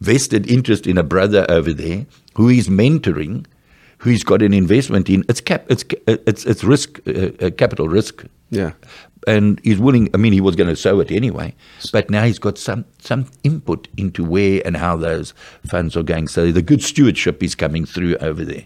[0.00, 3.46] vested interest in a brother over there who he's mentoring,
[3.98, 5.24] who he's got an investment in.
[5.28, 8.24] It's cap, it's it's it's risk, uh, uh, capital risk.
[8.50, 8.72] Yeah,
[9.26, 10.10] and he's willing.
[10.14, 11.54] I mean, he was going to sow it anyway,
[11.92, 15.32] but now he's got some some input into where and how those
[15.68, 16.28] funds are going.
[16.28, 18.64] So the good stewardship is coming through over there.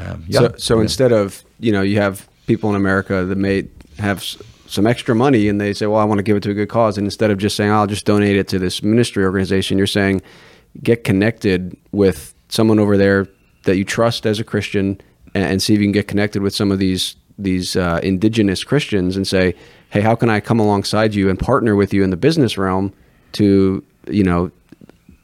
[0.00, 0.82] Um, yeah, so, so yeah.
[0.82, 4.24] instead of you know you have people in America that may have
[4.72, 6.68] some extra money and they say, well, I want to give it to a good
[6.68, 9.86] cause, and instead of just saying, I'll just donate it to this ministry organization, you're
[9.86, 10.22] saying
[10.82, 13.28] get connected with someone over there
[13.64, 15.00] that you trust as a Christian
[15.34, 18.62] and, and see if you can get connected with some of these these uh, indigenous
[18.62, 19.54] Christians and say,
[19.90, 22.92] hey, how can I come alongside you and partner with you in the business realm
[23.32, 24.50] to you know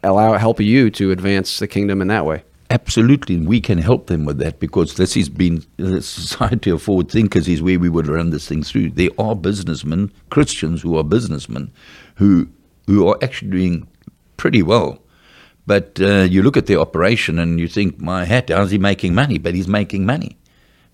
[0.03, 2.43] allow help you to advance the kingdom in that way.
[2.71, 7.11] Absolutely, we can help them with that because this has been the society of forward
[7.11, 8.91] thinkers is where we would run this thing through.
[8.91, 11.71] There are businessmen, Christians who are businessmen,
[12.17, 12.47] who
[12.87, 13.87] who are actually doing
[14.37, 14.99] pretty well.
[15.67, 19.15] But uh, you look at their operation and you think, my hat, how's he making
[19.15, 19.37] money?
[19.39, 20.37] But he's making money.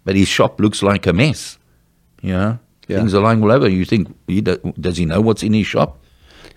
[0.04, 1.58] But his shop looks like a mess.
[2.22, 2.58] You know,
[2.88, 2.98] Yeah.
[2.98, 3.68] things are lying all over.
[3.68, 5.98] You think, he do, does he know what's in his shop?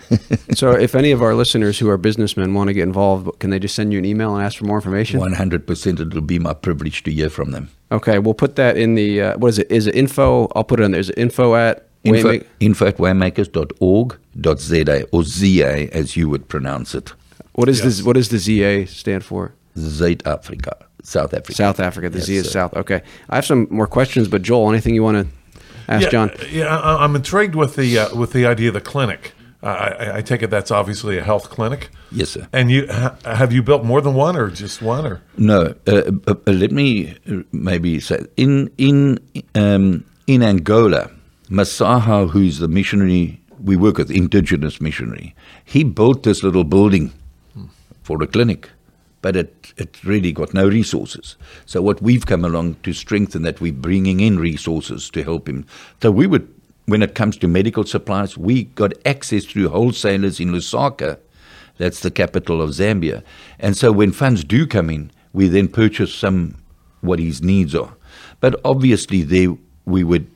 [0.55, 3.59] So, if any of our listeners who are businessmen want to get involved, can they
[3.59, 5.19] just send you an email and ask for more information?
[5.19, 7.69] 100% it'll be my privilege to hear from them.
[7.91, 9.69] Okay, we'll put that in the uh, what is it?
[9.71, 10.47] Is it info?
[10.55, 10.99] I'll put it in there.
[11.01, 16.95] Is it info at Info, Wayma- info at waymakers.org.za or ZA as you would pronounce
[16.95, 17.13] it.
[17.53, 17.85] What is Yes.
[17.85, 18.03] this?
[18.03, 19.53] What does the ZA stand for?
[19.77, 21.53] Zuid-Afrika, South Africa.
[21.53, 22.09] South Africa.
[22.09, 22.51] The Yes, Z is sir.
[22.51, 22.73] South.
[22.75, 25.33] Okay, I have some more questions, but Joel, anything you want to
[25.91, 26.31] ask yeah, John?
[26.51, 29.33] Yeah, I, I'm intrigued with the uh, with the idea of the clinic.
[29.63, 31.89] I, I take it that's obviously a health clinic.
[32.11, 32.47] Yes, sir.
[32.53, 35.21] And you ha, have you built more than one or just one or?
[35.37, 39.19] No, uh, uh, uh, let me uh, maybe say in in
[39.55, 41.09] um, in Angola,
[41.49, 47.11] Masaha, who's the missionary we work with, indigenous missionary, he built this little building
[48.03, 48.69] for a clinic,
[49.21, 51.35] but it it really got no resources.
[51.65, 55.65] So what we've come along to strengthen that, we're bringing in resources to help him.
[56.01, 56.47] So we would,
[56.87, 61.19] when it comes to medical supplies, we got access through wholesalers in Lusaka.
[61.77, 63.23] That's the capital of Zambia.
[63.59, 66.55] And so when funds do come in, we then purchase some
[67.01, 67.93] what his needs are.
[68.39, 70.27] But obviously, there we would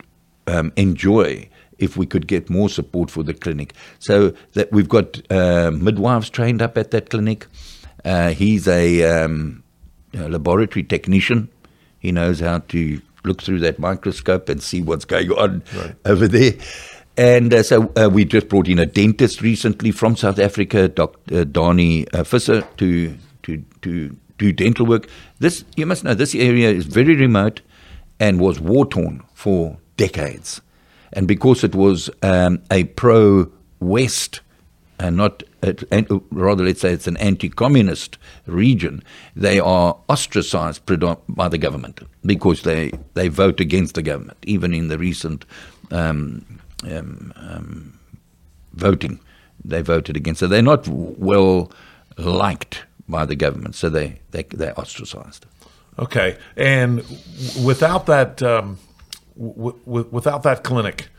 [0.46, 3.74] um, enjoy if we could get more support for the clinic.
[3.98, 7.46] So that we've got uh, midwives trained up at that clinic.
[8.04, 9.64] Uh, he's a, um,
[10.12, 11.48] a laboratory technician.
[11.98, 15.94] He knows how to look through that microscope and see what's going on Right.
[16.04, 16.52] over there.
[17.16, 21.44] And uh, so uh, we just brought in a dentist recently from South Africa, Dr.
[21.44, 25.08] Donnie uh, Visser, to, to, to do dental work.
[25.38, 27.60] This, you must know, this area is very remote
[28.18, 30.62] and was war torn for decades.
[31.12, 34.40] And because it was um, a pro West
[34.98, 35.51] and not, uh, uh,
[36.30, 39.02] rather, let's say it's an anti communist region,
[39.36, 40.84] they are ostracized
[41.28, 45.44] by the government because they, they vote against the government, even in the recent
[45.90, 46.44] um,
[46.90, 47.98] um, um,
[48.74, 49.20] voting.
[49.64, 50.40] They voted against.
[50.40, 51.70] So they're not well
[52.18, 53.76] liked by the government.
[53.76, 55.46] So they, they, they're ostracized.
[55.98, 57.04] Okay, and
[57.62, 58.78] without that, um,
[59.36, 61.10] w- w- without that clinic,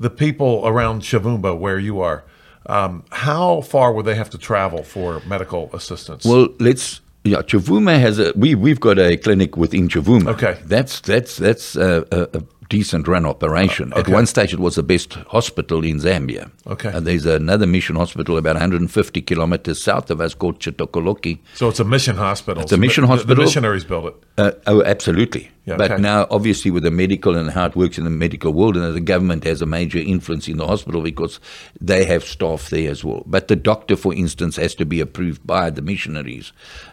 [0.00, 2.24] the people around Shavumba, where you are,
[2.68, 6.24] um, how far would they have to travel for medical assistance?
[6.24, 7.00] Well, let's.
[7.24, 8.32] Yeah, Chavuma has a.
[8.36, 10.28] We we've got a clinic within Chavuma.
[10.28, 10.58] Okay.
[10.64, 13.92] that's that's that's a, a, a decent run operation.
[13.92, 14.12] At okay.
[14.12, 16.50] one stage, it was the best hospital in Zambia.
[16.66, 16.90] Okay.
[16.92, 21.38] and there's another mission hospital about 150 kilometers south of us called Chitokoloki.
[21.54, 22.62] so it's a mission hospital.
[22.62, 23.44] It's a mission the, The hospital.
[23.44, 24.14] missionaries built it.
[24.38, 25.50] Uh, oh, absolutely.
[25.64, 26.02] Yeah, but okay.
[26.02, 29.00] now, obviously, with the medical and how it works in the medical world, and the
[29.00, 31.40] government has a major influence in the hospital because
[31.80, 33.24] they have staff there as well.
[33.26, 36.52] But the doctor, for instance, has to be approved by the missionaries.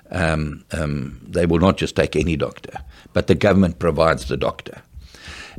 [0.09, 2.79] Um, um, they will not just take any doctor,
[3.13, 4.81] but the government provides the doctor.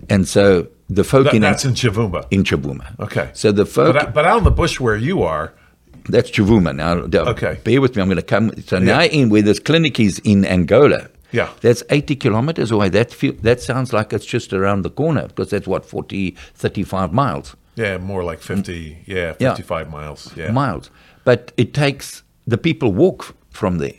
[0.09, 2.27] And so the folk That- in that's in Chavumba.
[2.31, 2.99] in Chabuma.
[3.01, 3.31] Okay.
[3.33, 5.53] So the folk But, but out in the bush where you are,
[6.09, 6.75] that's Chavuma.
[6.75, 6.93] Now,
[7.33, 7.59] Okay.
[7.65, 8.03] bear with me.
[8.03, 8.53] I'm going to come.
[8.67, 11.49] So now, in where this clinic is in Angola, Yeah.
[11.63, 12.89] that's 80 kilometers away.
[12.91, 17.13] That feel, that sounds like it's just around the corner because that's what 40, 35
[17.13, 17.57] miles.
[17.77, 19.55] yeah, more like 50, yeah, Yeah.
[19.55, 20.31] 55 miles.
[20.37, 20.53] Yeah.
[20.53, 20.91] Miles,
[21.25, 23.99] but it takes the people walk from there.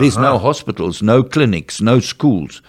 [0.00, 0.32] There's Uh-huh.
[0.32, 2.62] no hospitals, no clinics, no schools.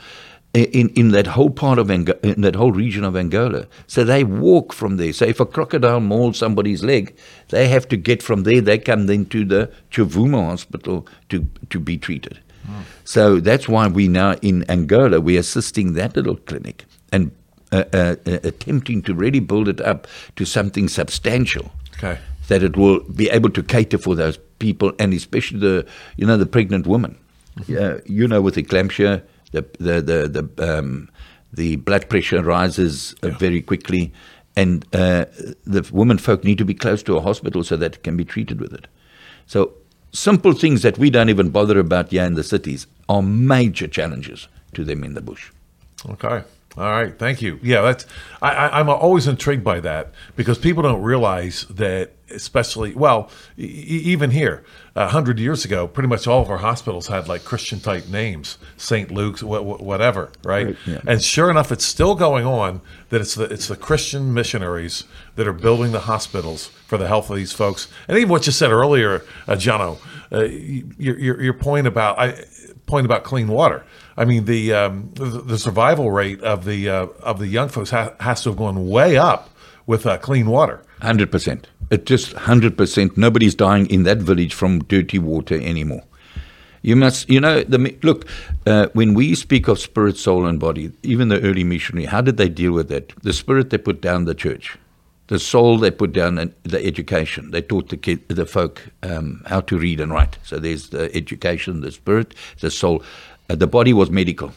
[0.54, 4.26] In, in that whole part of Angola, in that whole region of Angola, so they
[4.26, 5.14] walk from there.
[5.14, 7.16] So if a crocodile mauls somebody's leg,
[7.50, 8.60] they have to get from there.
[8.60, 12.40] They come then to the Chavuma hospital to to be treated.
[13.06, 16.84] So that's why we now in Angola we're assisting that little clinic
[17.14, 17.32] and
[17.72, 22.18] uh, uh, uh, attempting to really build it up to something substantial Okay.
[22.50, 25.86] that it will be able to cater for those people and especially the
[26.18, 27.16] you know the pregnant woman.
[27.68, 31.10] Yeah, you know with eclampsia, the the the the, um,
[31.54, 34.14] the blood pressure rises uh, very quickly,
[34.56, 35.26] and uh,
[35.66, 38.26] the women folk need to be close to a hospital so that it can be
[38.26, 38.88] treated with it.
[39.46, 39.74] So
[40.14, 44.48] simple things that we don't even bother about here in the cities are major challenges
[44.74, 45.52] to them in the bush.
[46.10, 46.44] Okay.
[46.78, 47.60] All right, thank you.
[47.62, 48.06] Yeah, that's
[48.42, 53.64] I, I, I'm always intrigued by that because people don't realize that, especially well, e-
[53.66, 54.64] even here,
[54.96, 58.58] a hundred years ago, pretty much all of our hospitals had like Christian type names,
[58.78, 59.12] St.
[59.12, 60.78] Luke's, wh- wh- whatever, right?
[61.06, 62.80] And sure enough, it's still going on.
[63.10, 65.04] That it's the it's the Christian missionaries
[65.36, 68.54] that are building the hospitals for the health of these folks, and even what you
[68.54, 69.98] said earlier, uh, Jono,
[70.32, 72.46] uh, your, your your point about I
[72.86, 73.84] point about clean water.
[74.18, 78.14] I mean, the um, the, survival rate of the uh, of the young folks ha-
[78.20, 79.50] has to have gone way up
[79.86, 80.84] with uh, clean water.
[81.02, 81.68] Hundred percent.
[81.90, 83.18] It just hundred percent.
[83.18, 86.04] Nobody's dying in that village from dirty water anymore.
[86.82, 88.26] You must, you know, the look.
[88.66, 92.38] Uh, when we speak of spirit, soul, and body, even the early missionary, how did
[92.38, 93.14] they deal with that?
[93.22, 94.78] The spirit they put down the church,
[95.28, 97.52] the soul they put down the education.
[97.52, 100.38] They taught the kid, the folk um, how to read and write.
[100.44, 103.04] So there's the education, the spirit, the soul.
[103.52, 104.54] Uh, the body was medical,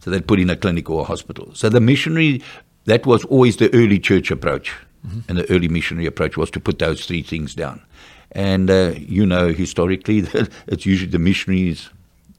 [0.00, 1.50] so they'd put in a clinic or a hospital.
[1.54, 2.42] So the missionary,
[2.86, 4.72] that was always the early church approach,
[5.28, 7.82] and the early missionary approach was to put those three things down.
[8.32, 10.18] And uh, you know, historically,
[10.66, 11.90] it's usually the missionaries.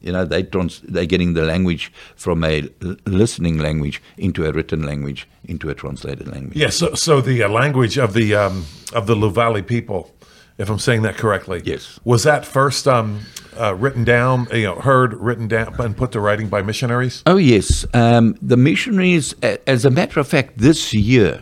[0.02, 4.52] You know, they trans- they're getting the language from a l- listening language into a
[4.52, 6.58] written language into a translated language.
[6.58, 6.70] Yeah.
[6.70, 10.12] So so the uh, language of the um, of the Luvale people,
[10.60, 12.00] if I'm saying that correctly, Yes.
[12.04, 13.22] was that first um,
[13.60, 17.24] uh, written down, you know, heard, written down, and put to writing by missionaries.
[17.26, 19.34] Oh yes, um, the missionaries.
[19.66, 21.42] As a matter of fact, this year,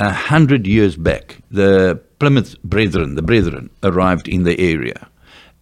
[0.00, 5.08] a hundred years back, the Plymouth Brethren, the Brethren, arrived in the area,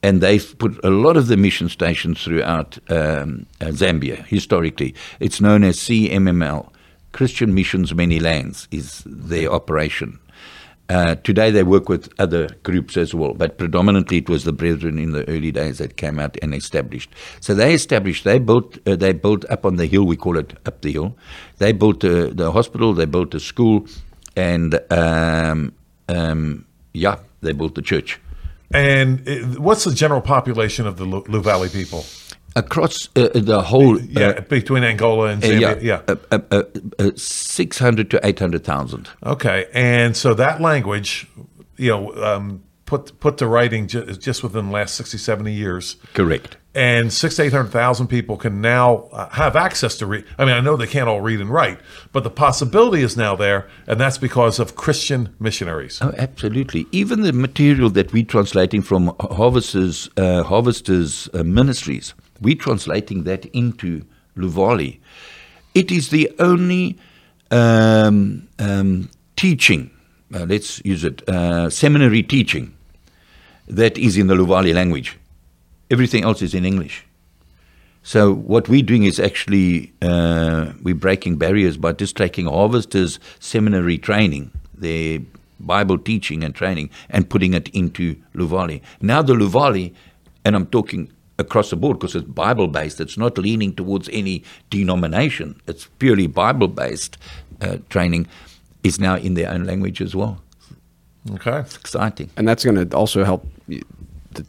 [0.03, 4.25] and they've put a lot of the mission stations throughout um, uh, Zambia.
[4.27, 6.71] Historically, it's known as CMML,
[7.13, 10.19] Christian Missions Many Lands, is their operation.
[10.89, 14.99] Uh, today they work with other groups as well, but predominantly it was the Brethren
[14.99, 17.11] in the early days that came out and established.
[17.41, 20.05] So they established, they built, uh, they built up on the hill.
[20.05, 21.17] We call it up the hill.
[21.59, 23.87] They built uh, the hospital, they built a school,
[24.37, 25.73] and um,
[26.09, 28.21] um, yeah, they built the church.
[28.75, 32.05] And what's the general population of the Lu- Valley people?
[32.55, 35.61] Across uh, the whole, uh, Yeah, between Angola and uh, Zambia.
[35.61, 36.03] yeah, yeah.
[36.09, 36.63] uh, uh, uh,
[36.99, 39.09] uh, six hundred to eight hundred thousand.
[39.25, 41.27] Okay, and so that language,
[41.77, 45.97] you know, um, put put to writing ju- just within the last 60, 70 years,
[46.13, 46.59] Correct.
[46.75, 50.25] and six to eight hundred thousand people can now uh, have access to read.
[50.39, 51.79] I mean, I know they can't all read and write,
[52.13, 56.01] but the possibility is now there, and that's because of Christian missionaries.
[56.03, 56.87] Oh, absolutely.
[56.93, 62.13] Even the material that we're translating from Harvesters, uh, Harvesters uh, Ministries,
[62.43, 64.05] we're translating that into
[64.37, 64.99] Luvale.
[65.75, 66.99] It is the only
[67.51, 69.91] um, um, teaching,
[70.35, 72.75] uh, let's use it, uh, seminary teaching
[73.69, 75.19] that is in the Luvale language.
[75.91, 77.05] Everything else is in English.
[78.03, 83.97] So what we're doing is actually uh, we're breaking barriers by just taking harvesters' seminary
[83.97, 85.21] training, their
[85.61, 88.81] Bible teaching and training, and putting it into Luvale.
[89.01, 89.95] Now the Luvale,
[90.45, 93.01] and I'm talking across the board because it's Bible based.
[93.01, 95.61] It's not leaning towards any denomination.
[95.67, 97.17] It's purely Bible based
[97.61, 98.27] uh, training.
[98.85, 100.43] Is now in their own language as well.
[101.35, 102.31] Okay, It's exciting.
[102.37, 103.81] and that's going to also help the,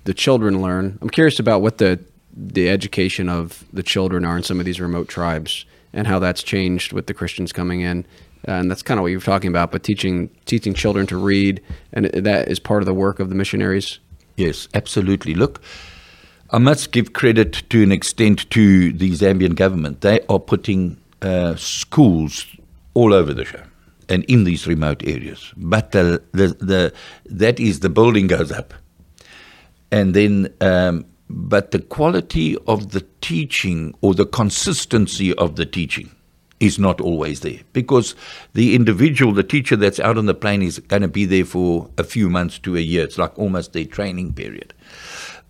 [0.06, 0.98] the children learn.
[1.02, 2.00] I'm curious about what the
[2.36, 6.42] the education of the children are in some of these remote tribes and how that's
[6.42, 8.06] changed with the Christians coming in.
[8.46, 11.62] And that's kind of what you were talking about, but teaching teaching children to read,
[11.94, 14.00] and that is part of the work of the missionaries.
[14.36, 15.36] Yes, absolutely.
[15.36, 15.62] Look,
[16.54, 20.02] I must give credit to an extent to the Zambian government.
[20.02, 22.46] They are putting uh, schools
[22.94, 23.64] all over the show
[24.08, 25.52] and in these remote areas.
[25.58, 26.94] But the, the, the,
[27.26, 28.76] that is the building goes up.
[29.92, 36.12] And then, um, but the quality of the teaching or the consistency of the teaching
[36.60, 38.14] is not always there because
[38.54, 41.90] the individual, the teacher that's out on the plane is going to be there for
[41.98, 43.04] a few months to a year.
[43.04, 44.74] It's like almost their training period.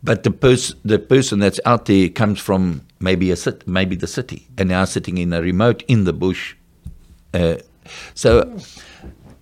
[0.03, 4.07] But the pers- the person that's out there comes from maybe a cit- maybe the
[4.07, 6.55] city, and now sitting in a remote in the bush.
[7.33, 7.55] Uh,
[8.13, 8.57] so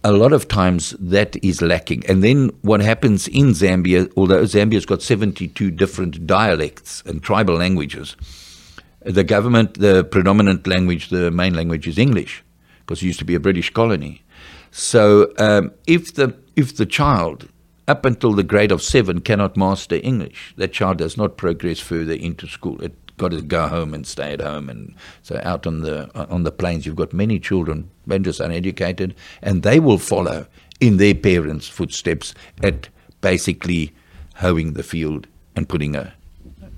[0.03, 2.05] a lot of times that is lacking.
[2.07, 8.15] And then what happens in Zambia, although Zambia's got 72 different dialects and tribal languages,
[9.01, 12.43] the government, the predominant language, the main language is English,
[12.81, 14.23] because it used to be a British colony.
[14.71, 17.49] So um, if the if the child
[17.87, 22.13] up until the grade of seven cannot master English, that child does not progress further
[22.13, 22.81] into school.
[22.81, 26.43] It got to go home and stay at home, and so out on the on
[26.43, 27.89] the plains, you've got many children,
[28.21, 30.47] just uneducated, and they will follow
[30.79, 32.89] in their parents' footsteps at
[33.21, 33.93] basically
[34.35, 36.13] hoeing the field and putting a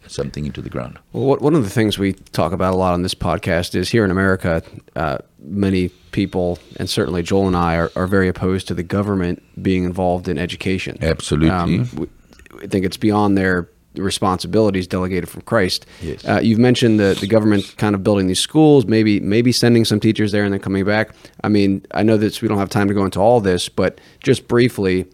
[0.07, 0.99] something into the ground.
[1.13, 4.03] Well, one of the things we talk about a lot on this podcast is here
[4.03, 4.61] in America,
[4.95, 9.43] uh, many people, and certainly Joel and I, are, are very opposed to the government
[9.61, 10.97] being involved in education.
[11.01, 11.49] Absolutely.
[11.49, 12.07] Um, we,
[12.63, 15.85] I think it's beyond their responsibilities delegated from Christ.
[16.01, 16.25] Yes.
[16.25, 19.99] Uh, you've mentioned the, the government kind of building these schools, maybe maybe sending some
[19.99, 21.11] teachers there and then coming back.
[21.43, 23.99] I mean, I know that we don't have time to go into all this, but
[24.23, 25.05] just briefly,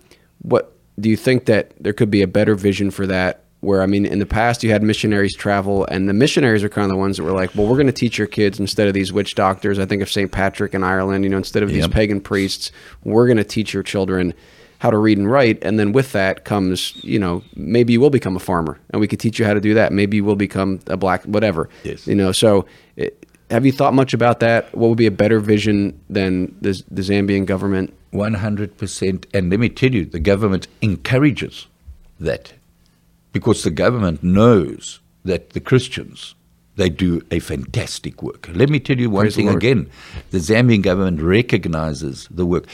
[0.41, 3.43] what do you think that there could be a better vision for that?
[3.61, 6.85] Where I mean, in the past, you had missionaries travel, and the missionaries are kind
[6.85, 8.93] of the ones that were like, "Well, we're going to teach your kids instead of
[8.93, 10.31] these witch doctors." I think of St.
[10.31, 11.25] Patrick in Ireland.
[11.25, 12.71] You know, instead of these pagan priests,
[13.03, 14.33] we're going to teach your children
[14.77, 15.61] how to read and write.
[15.61, 19.07] And then with that comes, you know, maybe you will become a farmer, and we
[19.09, 19.91] could teach you how to do that.
[19.91, 21.69] Maybe you will become a black, whatever.
[21.83, 22.07] Yes.
[22.07, 22.65] You know, so.
[22.95, 24.75] It, have you thought much about that?
[24.75, 27.91] What would be a better vision than the, the Zambian government?
[28.13, 29.25] 100%.
[29.33, 31.67] And let me tell you, the government encourages
[32.19, 32.53] that
[33.31, 36.35] because the government knows that the Christians,
[36.75, 38.49] they do a fantastic work.
[38.53, 39.57] Let me tell you one Praise thing Lord.
[39.57, 39.89] again.
[40.31, 42.65] The Zambian government recognizes the work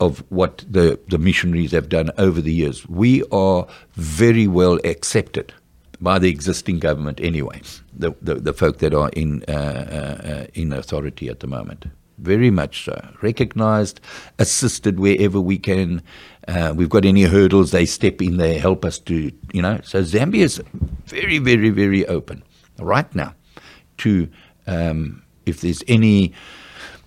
[0.00, 2.88] of what the, the missionaries have done over the years.
[2.88, 5.52] We are very well accepted
[6.00, 7.60] by the existing government anyway,
[7.92, 11.86] the, the, the folk that are in, uh, uh, uh, in authority at the moment.
[12.18, 13.08] Very much so.
[13.22, 14.00] Recognized,
[14.38, 16.02] assisted wherever we can.
[16.46, 19.80] Uh, we've got any hurdles, they step in, they help us to, you know.
[19.84, 20.62] So Zambia is
[21.06, 22.42] very, very, very open
[22.78, 23.34] right now
[23.98, 24.28] to
[24.66, 26.32] um, if there's any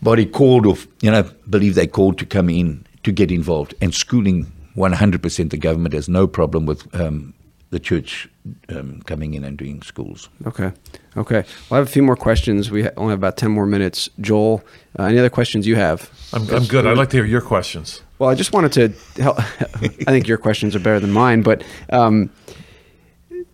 [0.02, 3.94] body called or you know believe they called to come in to get involved and
[3.94, 7.34] schooling 100% the government has no problem with um,
[7.72, 8.30] the church
[8.70, 10.72] um, coming in and doing schools Okay.
[11.18, 11.44] Okay.
[11.70, 12.70] Well, I have a few more questions.
[12.70, 14.10] We only have about 10 more minutes.
[14.20, 14.64] Joel,
[14.98, 16.10] uh, any other questions you have?
[16.34, 16.86] I'm, I'm good.
[16.86, 18.02] I'd like to hear your questions.
[18.20, 19.40] Well, I just wanted to help.
[19.40, 22.30] I think your questions are better than mine, but um,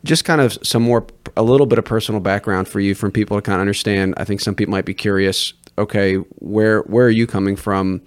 [0.03, 1.05] just kind of some more,
[1.35, 4.13] a little bit of personal background for you from people to kind of understand.
[4.17, 5.53] I think some people might be curious.
[5.79, 8.01] Okay, where where are you coming from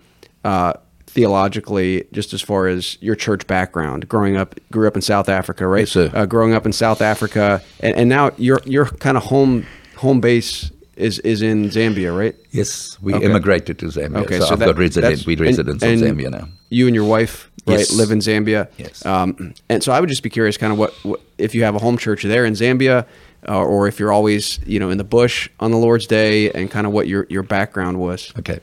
[0.44, 0.74] uh,
[1.10, 2.04] theologically?
[2.12, 5.80] Just as far as your church background, growing up, grew up in South Africa, right?
[5.80, 6.10] Yes, sir.
[6.14, 10.20] Uh, growing up in South Africa, and, and now your your kind of home home
[10.20, 12.34] base is is in Zambia, right?
[12.52, 13.24] yes we Okay.
[13.24, 16.48] immigrated to zambia Okay, so, so i've that- got resident, we residents of zambia now
[16.68, 17.92] You and your wife, right, Yes.
[17.92, 18.66] live in Zambia.
[18.76, 19.04] Yes.
[19.06, 21.74] Um, and so I would just be curious, kind of what, what if you have
[21.76, 23.06] a home church there in Zambia,
[23.48, 26.70] uh, or if you're always, you know, in the bush on the Lord's Day, and
[26.70, 28.32] kind of what your your background was.
[28.38, 28.60] okay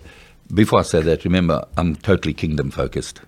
[0.53, 3.21] before i say that remember i'm totally kingdom focused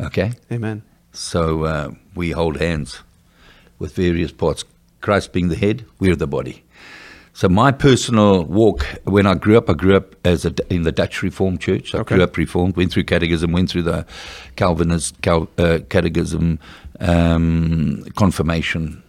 [0.00, 0.82] okay Amen.
[1.12, 3.00] So uh, we hold hands
[3.78, 4.64] with various parts.
[5.00, 6.62] Christ being the head, we're the body.
[7.32, 10.92] So my personal walk, when I grew up, I grew up as a, in the
[10.92, 11.94] Dutch Reformed Church.
[11.94, 12.16] I Okay.
[12.16, 14.04] grew up Reformed, went through Catechism, went through the
[14.56, 16.58] Calvinist Cal, uh, Catechism,
[17.00, 19.02] um, confirmation,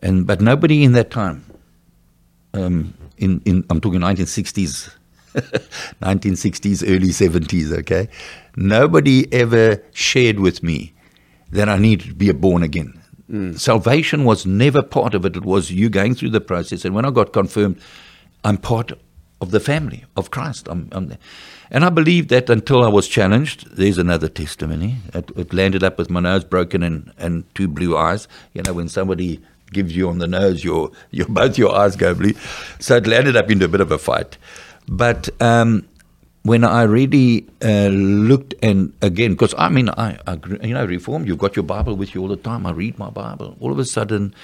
[0.00, 1.44] and but nobody in that time,
[2.54, 4.92] um, in, in I'm talking 1960s,
[6.02, 8.08] 1960s, early 70s, okay?
[8.56, 10.92] Nobody ever shared with me
[11.50, 13.00] that I needed to be born again.
[13.28, 13.52] Hmm.
[13.54, 15.36] Salvation was never part of it.
[15.36, 16.84] It was you going through the process.
[16.84, 17.80] And when I got confirmed,
[18.44, 18.92] I'm part
[19.40, 20.68] of the family of Christ.
[20.70, 21.16] I'm, I'm
[21.70, 23.74] and I believed that until I was challenged.
[23.74, 24.96] There's another testimony.
[25.14, 28.28] It, it landed up with my nose broken and, and two blue eyes.
[28.52, 29.40] You know, when somebody
[29.72, 32.34] gives you on the nose, your, your both your eyes go blue.
[32.78, 34.36] So it landed up into a bit of a fight.
[34.92, 35.88] But um,
[36.42, 41.26] when I really uh, looked and again, because I mean, I, I you know, reformed.
[41.26, 42.66] You've got your Bible with you all the time.
[42.66, 43.56] I read my Bible.
[43.58, 44.34] All of a sudden,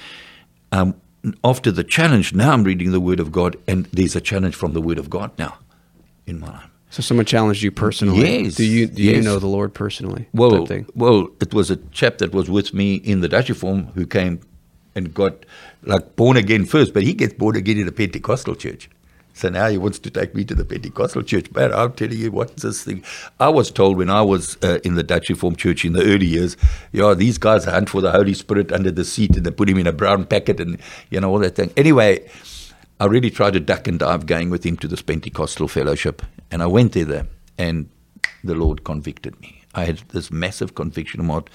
[0.71, 0.95] um,
[1.43, 4.73] after the challenge, now I'm reading the Word of God, and there's a challenge from
[4.73, 5.59] the Word of God now
[6.25, 6.69] in my life.
[6.89, 8.43] So someone challenged you personally.
[8.43, 10.27] Yes, Do you do you know the Lord personally?
[10.33, 10.87] Well, thing?
[10.95, 14.39] well, it was a chap that was with me in the Dutch Reform who came
[14.95, 15.45] and got
[15.83, 18.89] like born again first, but he gets born again in a Pentecostal church.
[19.33, 21.51] So now he wants to take me to the Pentecostal church.
[21.51, 23.03] Man, I'm telling you, what's this thing?
[23.39, 26.25] I was told when I was uh, in the Dutch Reformed Church in the early
[26.25, 26.57] years,
[26.91, 29.77] yeah, these guys hunt for the Holy Spirit under the seat and they put him
[29.77, 30.77] in a brown packet and,
[31.09, 31.71] you know, all that thing.
[31.77, 32.29] Anyway,
[32.99, 36.21] I really tried to duck and dive going with him to this Pentecostal fellowship.
[36.51, 37.27] And I went there, there
[37.59, 37.89] and
[38.43, 39.63] the Lord convicted me.
[39.75, 41.49] I had this massive conviction about,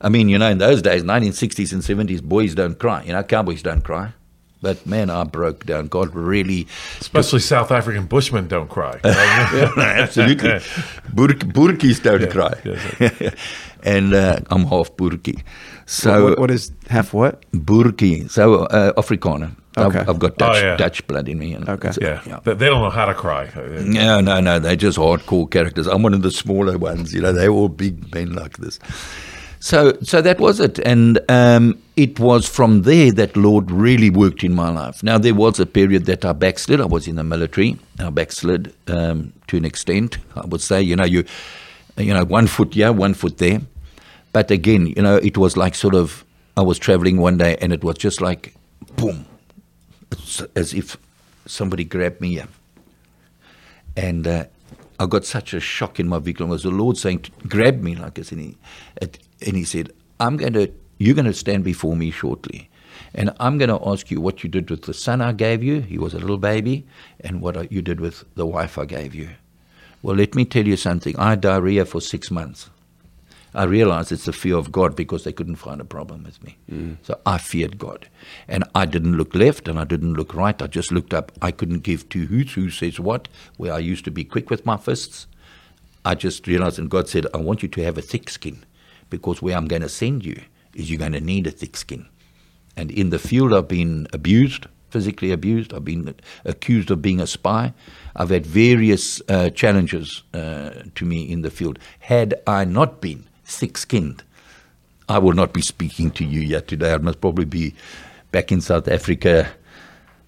[0.00, 3.02] I mean, you know, in those days, 1960s and 70s, boys don't cry.
[3.02, 4.12] You know, cowboys don't cry.
[4.60, 5.86] But man, I broke down.
[5.86, 6.66] God really,
[7.00, 8.98] Especially South African Bushmen don't cry.
[9.04, 10.50] absolutely,
[11.14, 12.54] Burk, Burkies don't cry.
[13.82, 15.42] and uh, I'm half Burki.
[15.86, 17.44] So what, what is half what?
[17.52, 19.54] Burki, so uh, Afrikaner.
[19.76, 19.98] Okay.
[20.00, 20.76] I've, I've got Dutch, Oh, yeah.
[20.76, 21.52] Dutch blood in me.
[21.54, 21.92] And Okay.
[21.92, 22.40] so- yeah.
[22.42, 23.48] They they don't know how to cry.
[23.54, 24.58] No, no, no.
[24.58, 25.86] They're just hardcore characters.
[25.86, 27.14] I'm one of the smaller ones.
[27.14, 28.80] You know, they're all big men like this.
[29.60, 34.44] So, so that was it, and um, it was from there that Lord really worked
[34.44, 35.02] in my life.
[35.02, 36.80] Now there was a period that I backslid.
[36.80, 37.76] I was in the military.
[37.98, 40.18] I backslid um, to an extent.
[40.36, 41.24] I would say, you know, you,
[41.96, 43.60] you know, one foot here, one foot there.
[44.32, 46.24] But again, you know, it was like sort of
[46.56, 48.54] I was traveling one day, and it was just like,
[48.96, 49.26] boom,
[50.12, 50.96] it's as if
[51.46, 52.42] somebody grabbed me
[53.96, 54.26] and.
[54.26, 54.44] Uh,
[55.00, 56.46] I got such a shock in my vehicle.
[56.46, 58.56] It was the Lord saying, "Grab me," like this, and he,
[59.46, 62.70] and he said, "I'm going to, you're going to stand before me shortly,
[63.14, 65.80] and I'm going to ask you what you did with the son I gave you.
[65.80, 66.86] He was a little baby,
[67.20, 69.30] and what you did with the wife I gave you."
[70.02, 71.16] Well, let me tell you something.
[71.18, 72.70] I had diarrhea for six months.
[73.54, 76.56] I realized it's the fear of God because they couldn't find a problem with me.
[76.70, 76.96] Mm.
[77.02, 78.08] So I feared God.
[78.46, 80.60] And I didn't look left and I didn't look right.
[80.60, 81.32] I just looked up.
[81.40, 83.26] I couldn't give two hoots who says what,
[83.56, 85.26] where I used to be quick with my fists.
[86.04, 88.64] I just realized, and God said, I want you to have a thick skin
[89.10, 90.40] because where I'm going to send you
[90.74, 92.06] is you're going to need a thick skin.
[92.76, 95.74] And in the field, I've been abused, physically abused.
[95.74, 97.72] I've been accused of being a spy.
[98.14, 101.78] I've had various uh, challenges uh, to me in the field.
[102.00, 104.22] Had I not been thick skinned.
[105.08, 106.92] I would not be speaking to you yet today.
[106.92, 107.74] I must probably be
[108.30, 109.48] back in South Africa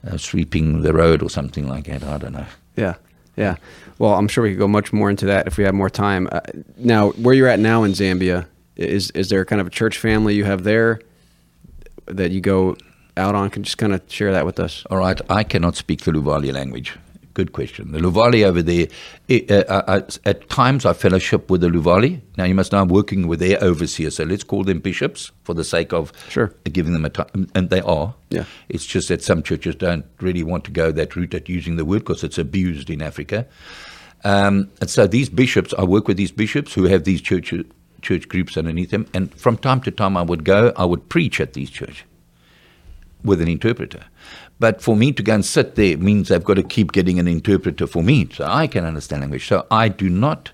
[0.07, 2.03] uh, sweeping the road or something like that.
[2.03, 2.47] I don't know.
[2.77, 2.95] Yeah,
[3.37, 3.57] yeah.
[3.99, 6.29] Well, I'm sure we could go much more into that if we had more time.
[6.33, 6.41] Uh,
[6.79, 8.47] now, where you're at now in Zambia,
[8.81, 11.01] is is there kind of a church family you have there
[12.07, 12.77] that you go
[13.17, 13.51] out on?
[13.51, 14.85] Can you just kind of share that with us?
[14.91, 15.21] All right.
[15.31, 16.97] I cannot speak the Luvale language.
[17.33, 17.93] Good question.
[17.93, 18.89] The Luvale over there,
[19.29, 22.21] it, uh, uh, uh, at times I fellowship with the Luvale.
[22.37, 25.55] Now you must know I'm working with their overseers, so let's call them bishops for
[25.55, 26.53] the sake of sure.
[26.65, 27.49] giving them a time.
[27.55, 28.15] And they are.
[28.31, 28.45] Yeah.
[28.69, 31.85] It's just that some churches don't really want to go that route at using the
[31.85, 33.47] word because it's abused in Africa.
[34.25, 37.55] Um, and so these bishops, I work with these bishops who have these church,
[38.03, 39.07] church groups underneath them.
[39.15, 42.05] And from time to time I would go, I would preach at these churches
[43.25, 44.05] with an interpreter.
[44.59, 47.27] But for me to go and sit there means I've got to keep getting an
[47.27, 49.47] interpreter for me so I can understand language.
[49.47, 50.53] So I do not.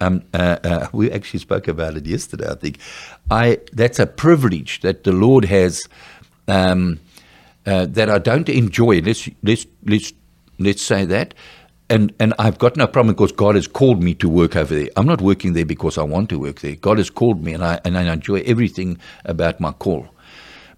[0.00, 2.48] Um, uh, uh, we actually spoke about it yesterday.
[2.48, 2.78] I think
[3.30, 5.82] I that's a privilege that the Lord has
[6.48, 6.98] um,
[7.66, 9.00] uh, that I don't enjoy.
[9.00, 10.12] Let's let's let's
[10.58, 11.34] let's say that.
[11.90, 14.88] And, and I've got no problem because God has called me to work over there.
[14.96, 16.74] I'm not working there because I want to work there.
[16.74, 20.08] God has called me, and I and I enjoy everything about my call.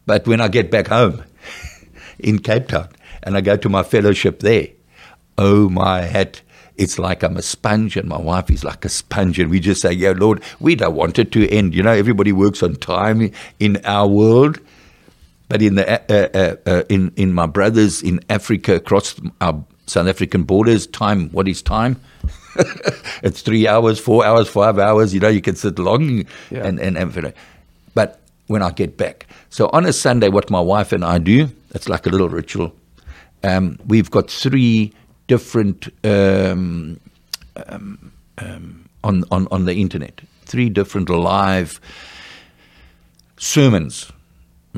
[0.07, 1.23] But when I get back home,
[2.19, 2.89] in Cape Town
[3.23, 4.69] and I go to my fellowship there.
[5.39, 6.43] Oh, my hat.
[6.77, 9.39] It's like I'm a sponge and my wife is like a sponge.
[9.39, 11.75] And we just say, Yeah, Lord, we don't want it to end.
[11.75, 13.31] You know, everybody works on time
[13.61, 14.59] in our world.
[15.49, 20.07] But in, the, uh, uh, uh, in, in my brothers in Africa, across our South
[20.07, 22.01] African borders, time, what is time?
[23.22, 25.12] it's three hours, four hours, five hours.
[25.12, 26.66] You know, you can sit long yeah.
[26.66, 27.35] and, and, and,
[27.95, 29.26] but when I get back.
[29.51, 32.74] So on a Sunday, what my wife and I do, it's like a little ritual.
[33.43, 34.93] Um, we've got three
[35.26, 36.99] different um,
[37.66, 41.80] um, um, on, on on the internet, three different live
[43.37, 44.11] sermons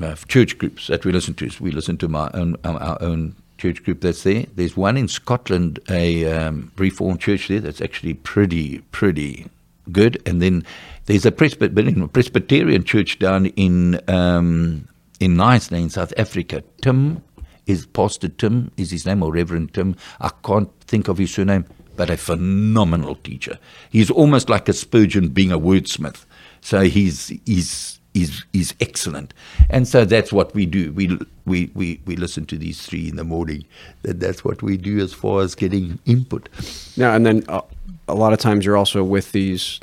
[0.03, 1.51] uh, church groups that we listen to.
[1.61, 4.47] We listen to my own our own church group that's there.
[4.55, 9.47] There's one in Scotland, a um, Reformed church there that's actually pretty pretty
[9.93, 10.65] good, and then
[11.07, 14.89] there's a Presbyterian, church down in um,
[15.21, 16.63] in Knysna in South Africa.
[16.83, 17.23] Tim
[17.67, 19.97] is Pastor Tim is his name or Reverend Tim.
[20.21, 21.65] I can't think of his surname,
[21.97, 23.59] but a phenomenal teacher.
[23.91, 26.25] He's almost like a Spurgeon being a wordsmith.
[26.61, 29.35] So he's he's he's he's excellent.
[29.69, 30.93] And so that's what we do.
[30.93, 33.65] We we we, we listen to these three in the morning.
[34.03, 36.49] That that's what we do as far as getting input.
[36.97, 37.61] Now and then uh,
[38.09, 39.81] a lot of times you're also with these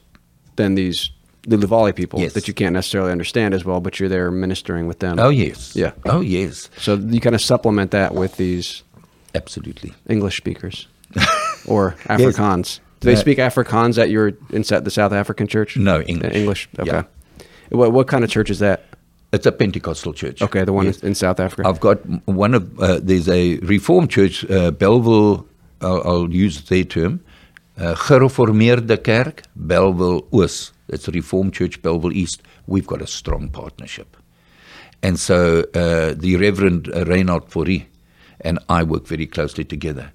[0.56, 1.12] then these
[1.44, 2.34] the Luvale people yes.
[2.34, 5.20] that you can't necessarily understand as well, but you're there ministering with them.
[5.20, 5.92] Oh yes, yeah.
[6.06, 6.70] Oh yes.
[6.78, 8.84] So you kind of supplement that with these
[9.36, 10.88] absolutely English speakers
[11.68, 12.58] or Afrikaans.
[12.58, 12.80] yes.
[13.02, 15.76] Do they uh, speak Afrikaans at your in the South African church?
[15.76, 16.34] No English.
[16.34, 16.70] English.
[16.80, 16.90] Okay.
[16.90, 17.04] Yeah.
[17.74, 18.86] What what kind of church is that?
[19.32, 20.42] It's a Pentecostal church.
[20.44, 21.02] Okay, the one yes.
[21.02, 21.68] in South Africa.
[21.68, 21.98] I've got
[22.28, 25.48] one of uh, there's a Reformed church, uh, Bellville.
[25.82, 27.20] I'll, I'll, use their term,
[27.78, 30.72] uh, Gereformeerde Kerk, Bellville Oos.
[30.88, 32.42] It's Reformed Church Bellville East.
[32.68, 34.16] We've got a strong partnership.
[35.02, 37.88] And so uh, the Reverend uh, Reinhard Fourie
[38.40, 40.12] and I work very closely together.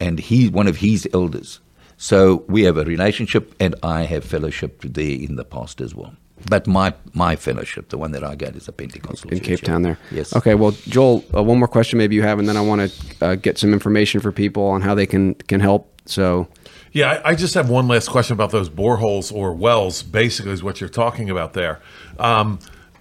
[0.00, 1.60] And he's one of his elders.
[1.96, 6.14] So we have a relationship, and I have fellowship there in the past as well.
[6.48, 9.82] But my my fellowship, the one that I get, is a Pentecostal in Cape Town.
[9.82, 10.34] There, yes.
[10.36, 10.54] Okay.
[10.54, 13.34] Well, Joel, uh, one more question maybe you have, and then I want to uh,
[13.36, 15.90] get some information for people on how they can can help.
[16.06, 16.48] So
[16.92, 20.02] Yeah, I, I just have one last question about those boreholes or wells.
[20.02, 21.80] Basically, is what you're talking about there.
[22.18, 22.58] Um,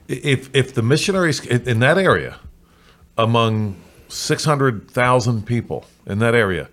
[0.07, 2.39] if if the missionaries in, in that area,
[3.17, 3.75] among
[4.07, 6.69] six hundred thousand people in that area,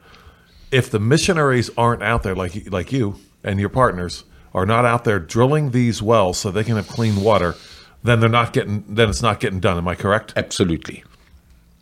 [0.70, 4.24] if the missionaries aren't out there like like you and your partners
[4.54, 7.54] are not out there drilling these wells so they can have clean water,
[8.02, 9.76] then they're not getting then it's not getting done.
[9.78, 10.32] Am I correct?
[10.36, 11.04] Absolutely.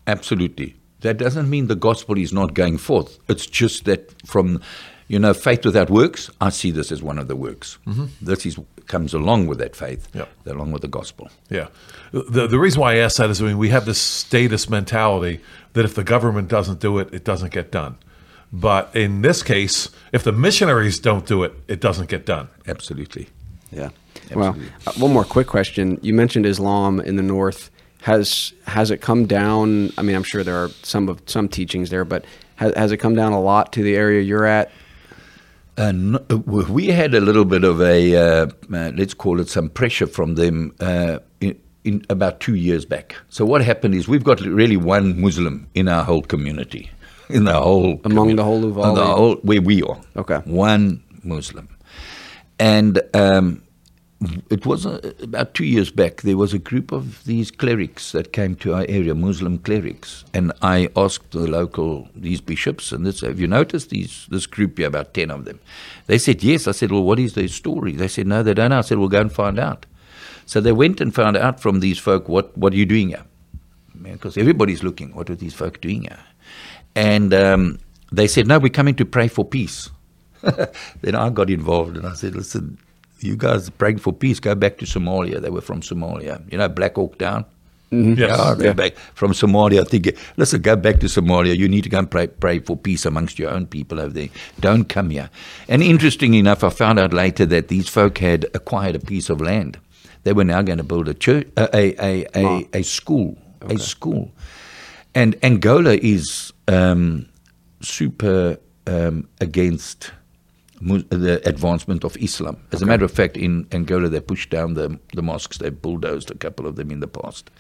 [0.07, 0.75] Absolutely.
[1.01, 3.19] That doesn't mean the gospel is not going forth.
[3.29, 4.61] It's just that from,
[5.07, 7.79] you know, faith without works, I see this as one of the works.
[7.87, 8.07] Mm-hmm.
[8.21, 10.29] This is comes along with that faith, Yep.
[10.47, 11.29] along with the gospel.
[11.51, 11.69] Yeah.
[12.13, 15.41] The, the reason why I ask that is I mean, we have this status mentality
[15.75, 17.99] that if the government doesn't do it, it doesn't get done.
[18.53, 22.49] But in this case, if the missionaries don't do it, it doesn't get done.
[22.67, 23.29] Absolutely.
[23.71, 23.91] Yeah.
[24.35, 25.99] Well, uh, one more quick question.
[26.03, 27.71] You mentioned Islam in the north.
[28.03, 29.91] Has has it come down?
[29.99, 32.25] I mean, I'm sure there are some of some teachings there, but
[32.57, 34.71] has, has it come down a lot to the area you're at?
[35.77, 36.37] Uh, no, uh,
[36.69, 40.35] we had a little bit of a, uh, uh, let's call it some pressure from
[40.35, 43.15] them uh, in, in about two years back.
[43.29, 46.91] So what happened is we've got really one Muslim in our whole community,
[47.37, 48.95] in the whole Among the whole Luvale?
[48.95, 50.01] the whole where we are.
[50.17, 50.39] Okay.
[50.45, 51.69] one Muslim,
[52.59, 53.63] and um,
[54.51, 56.23] it was uh, about two years back.
[56.23, 60.53] There was a group of these clerics that came to our area, Muslim clerics, and
[60.63, 64.89] I asked the local these bishops, and this, have you noticed these this group here,
[64.89, 65.61] about ten of them?
[66.07, 66.67] They said yes.
[66.67, 67.93] I said, well, what is their story?
[67.93, 68.79] They said no, they don't know.
[68.79, 69.87] I said, well, go and find out.
[70.47, 73.25] So they went and found out from these folk what what are you doing here?
[74.03, 75.15] Because everybody's looking.
[75.15, 76.19] What are these folk doing here?
[76.99, 77.79] And um,
[78.11, 79.89] they said, no, we're coming to pray for peace.
[81.01, 82.79] then I got involved and I said, listen,
[83.21, 85.41] you guys praying for peace, go back to Somalia.
[85.41, 86.41] They were from Somalia.
[86.51, 87.45] You know, Black Hawk Down?
[87.91, 88.19] Yes.
[88.19, 89.81] Yeah, go back from Somalia.
[89.81, 91.57] I think, listen, go back to Somalia.
[91.57, 94.29] You need to go and pray, pray for peace amongst your own people over there.
[94.61, 95.31] Don't come here.
[95.69, 99.41] And interesting enough, I found out later that these folk had acquired a piece of
[99.41, 99.79] land.
[100.25, 103.79] They were now going to build a church, a a a, a, a school, a
[103.79, 104.31] school.
[105.15, 107.29] And Angola is um,
[107.81, 110.13] super um, against
[110.81, 112.57] the advancement of Islam.
[112.71, 115.59] As a matter of fact, in Angola, they pushed down the, the mosques.
[115.59, 117.51] They bulldozed a couple of them in the past.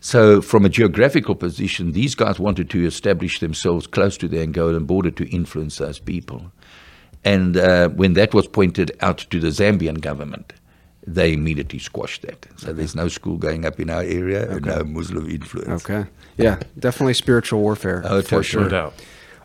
[0.00, 4.86] So, from a geographical position, these guys wanted to establish themselves close to the Angolan
[4.86, 6.50] border to influence those people.
[7.22, 10.52] And uh, when that was pointed out to the Zambian government,
[11.06, 12.46] they immediately squashed that.
[12.56, 15.84] So there's no school going up in our area, and no Muslim influence.
[15.84, 16.08] Okay.
[16.36, 18.44] Yeah, definitely spiritual warfare Oh, for totally.
[18.44, 18.62] sure.
[18.62, 18.94] No doubt.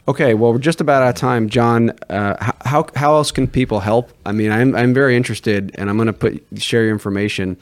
[0.08, 1.92] Okay, well, we're just about out of time, John.
[2.10, 4.10] Uh, how how else can people help?
[4.26, 7.58] I mean, I'm I'm very interested, and I'm going to put share your information.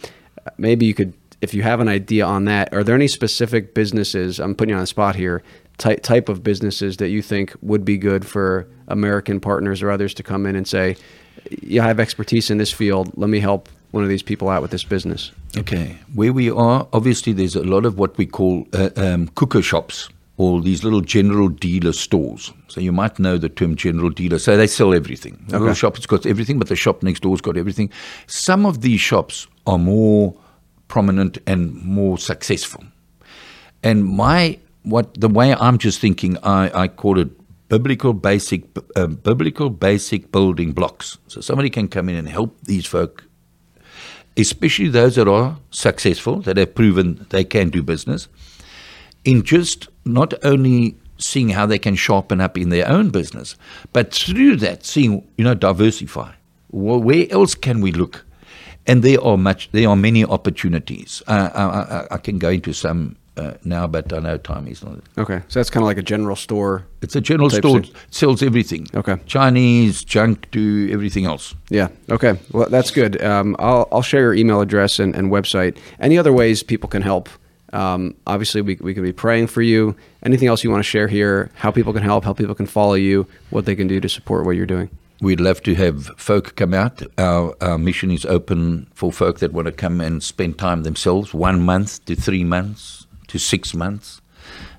[0.46, 2.74] Uh, Maybe you could, if you have an idea on that.
[2.74, 4.40] Are there any specific businesses?
[4.40, 5.44] I'm putting you on the spot here.
[5.78, 10.14] Type type of businesses that you think would be good for American partners or others
[10.14, 10.96] to come in and say,
[11.62, 13.12] "Yeah, I have expertise in this field.
[13.18, 16.88] Let me help one of these people out with this business." Okay, where we are,
[16.94, 21.02] obviously, there's a lot of what we call uh, um, cooker shops or these little
[21.02, 22.54] general dealer stores.
[22.68, 24.38] So you might know the term general dealer.
[24.38, 25.44] So they sell everything.
[25.48, 27.92] The little shop has got everything, but the shop next door's got everything.
[28.28, 30.36] Some of these shops are more
[30.88, 32.84] prominent and more successful.
[33.84, 37.30] And my what the way I'm just thinking, I, I call it
[37.68, 38.64] biblical basic
[38.96, 41.18] uh, biblical basic building blocks.
[41.28, 43.27] So somebody can come in and help these folk
[44.38, 48.28] especially those that are successful, that have proven they can do business,
[49.26, 53.56] in just not only seeing how they can sharpen up in their own business,
[53.92, 56.32] but through that seeing, you know, diversify.
[56.72, 58.26] Well, where else can we look?
[58.86, 61.22] And there are much, there are many opportunities.
[61.28, 64.84] Uh, I, I, I can go into some uh, now, but I know time is
[64.84, 65.00] not.
[65.18, 66.86] Okay, so that's kind of like a general store.
[67.02, 67.94] It's a general store, thing.
[68.10, 68.88] sells everything.
[68.96, 69.18] Okay.
[69.26, 71.54] Chinese, junk to everything else.
[71.70, 71.90] Yeah.
[72.10, 72.40] Okay.
[72.52, 73.22] Well, that's good.
[73.24, 75.78] Um, I'll I'll share your email address and, and website.
[76.00, 77.30] Any other ways people can help?
[77.74, 79.96] Um, obviously, we we could be praying for you.
[80.24, 81.52] Anything else you want to share here?
[81.56, 82.24] How people can help?
[82.24, 83.28] How people can follow you?
[83.52, 84.90] What they can do to support what you're doing?
[85.20, 87.02] We'd love to have folk come out.
[87.18, 91.34] Our, our mission is open for folk that want to come and spend time themselves,
[91.34, 94.22] one month to three months to six months.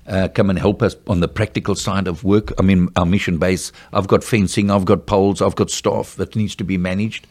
[0.07, 2.51] Uh, come and help us on the practical side of work.
[2.57, 6.35] I mean, our mission base, I've got fencing, I've got poles, I've got staff that
[6.35, 7.27] needs to be managed.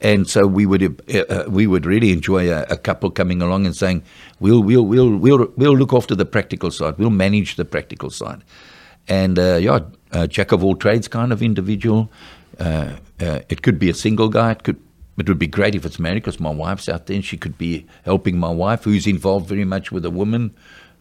[0.00, 3.66] And so we would uh, uh, we would really enjoy a, a couple coming along
[3.66, 4.02] and saying
[4.38, 6.96] we'll we'll we'll we'll we'll look after the practical side.
[6.98, 8.42] We'll manage the practical side.
[9.08, 12.10] And uh, yeah, jack of all trades kind of individual.
[12.58, 14.52] Uh, uh, it could be a single guy.
[14.52, 14.80] It could.
[15.20, 17.56] It would be great if it's married because my wife's out there and she could
[17.56, 20.54] be helping my wife, who's involved very much with the women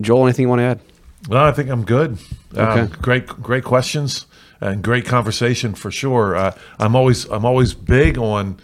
[0.01, 0.81] Joel, anything you want to add?
[1.29, 2.19] No, I think I'm good.
[2.57, 2.81] Okay.
[2.81, 4.27] Um, great, great questions
[4.61, 6.37] and great conversation for sure.
[6.37, 8.59] Uh, I'm always, I'm always big on,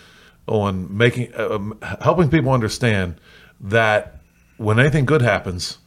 [0.46, 3.14] on making, uh, um, helping people understand
[3.60, 4.20] that
[4.56, 5.78] when anything good happens,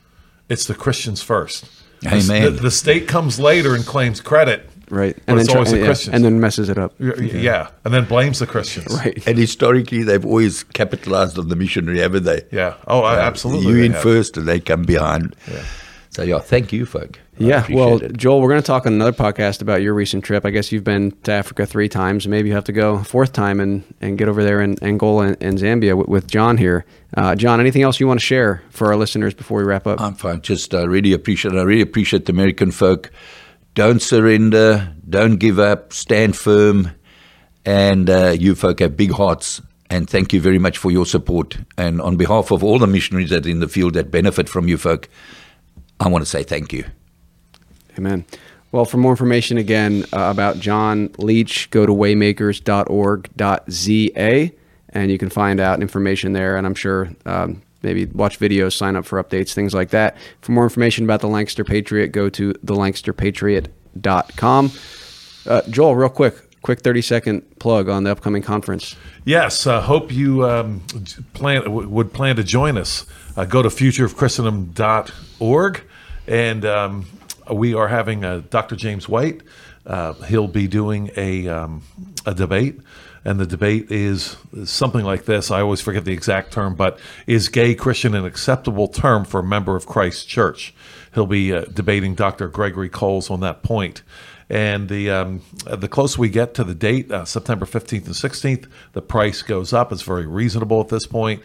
[0.50, 1.66] it's the Christians first.
[2.06, 2.44] Amen.
[2.44, 5.18] The, the state comes later and claims credit, Right.
[5.26, 6.14] But it's try- always the Christians.
[6.16, 6.94] and then messes it up.
[7.00, 8.94] Y- yeah, and then blames the Christians.
[8.94, 9.26] Right.
[9.28, 12.42] And historically, they've always capitalized on the missionary, haven't they?
[12.52, 12.76] Yeah.
[12.88, 13.68] Oh, I absolutely.
[13.74, 14.02] You in have.
[14.04, 15.36] first, and they come behind.
[15.52, 15.64] Yeah.
[16.12, 17.18] So yeah, thank you, folk.
[17.40, 18.16] I Yeah, well, it.
[18.16, 20.46] Joel, we're going to talk on another podcast about your recent trip.
[20.46, 22.28] I guess you've been to Africa three times.
[22.28, 25.30] Maybe you have to go a fourth time and, and get over there in Angola
[25.30, 26.86] and, and Zambia with, with John here.
[27.18, 30.00] Uh, John, anything else you want to share for our listeners before we wrap up?
[30.00, 30.42] I'm fine.
[30.42, 31.56] Just uh, really appreciate.
[31.56, 33.10] I really appreciate the American folk.
[33.74, 34.94] Don't surrender.
[35.10, 35.94] Don't give up.
[35.94, 36.92] Stand firm.
[37.66, 39.62] And uh, you folk have big hearts.
[39.90, 41.58] And thank you very much for your support.
[41.78, 44.68] And on behalf of all the missionaries that are in the field that benefit from
[44.68, 45.08] you folk,
[46.00, 46.86] I want to say thank you.
[47.98, 48.26] Amen.
[48.72, 54.52] Well, for more information again uh, about John Leach, go to waymakers.org.za
[54.90, 56.58] and you can find out information there.
[56.58, 60.18] And I'm sure um, maybe watch videos, sign up for updates, things like that.
[60.42, 64.72] For more information about the Lancaster Patriot, go to thelancasterpatriot.com.
[65.46, 68.96] Uh, Joel, real quick, quick 30 second plug on the upcoming conference.
[69.26, 70.82] Yes, uh, hope you um,
[71.34, 73.06] plan w- would plan to join us.
[73.36, 75.82] Uh, go to futureofchristendom.org,
[76.28, 77.06] and um,
[77.52, 78.76] we are having uh, Dr.
[78.76, 79.42] James White.
[79.86, 81.82] Uh, he'll be doing a um,
[82.26, 82.80] a debate,
[83.26, 85.50] and the debate is something like this.
[85.50, 89.44] I always forget the exact term, but is gay Christian an acceptable term for a
[89.44, 90.74] member of Christ's church?
[91.14, 92.48] He'll be uh, debating Dr.
[92.48, 94.02] Gregory Coles on that point.
[94.50, 98.14] And the um, uh, the closer we get to the date, uh, September 15th and
[98.14, 99.92] 16th, the price goes up.
[99.92, 101.42] It's very reasonable at this point.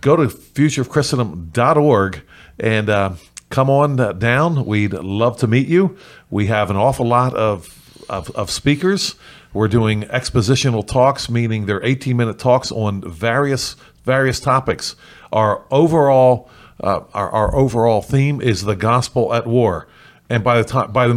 [0.00, 2.22] Go to futureofchristendom.org
[2.60, 3.14] and uh,
[3.50, 4.64] come on uh, down.
[4.64, 5.96] We'd love to meet you.
[6.30, 9.16] We have an awful lot of, of, of speakers.
[9.52, 14.96] We're doing expositional talks, meaning they're 18 minute talks on various various topics.
[15.32, 19.88] Our overall uh, our, our overall theme is the gospel at war,
[20.28, 21.14] and by the time by the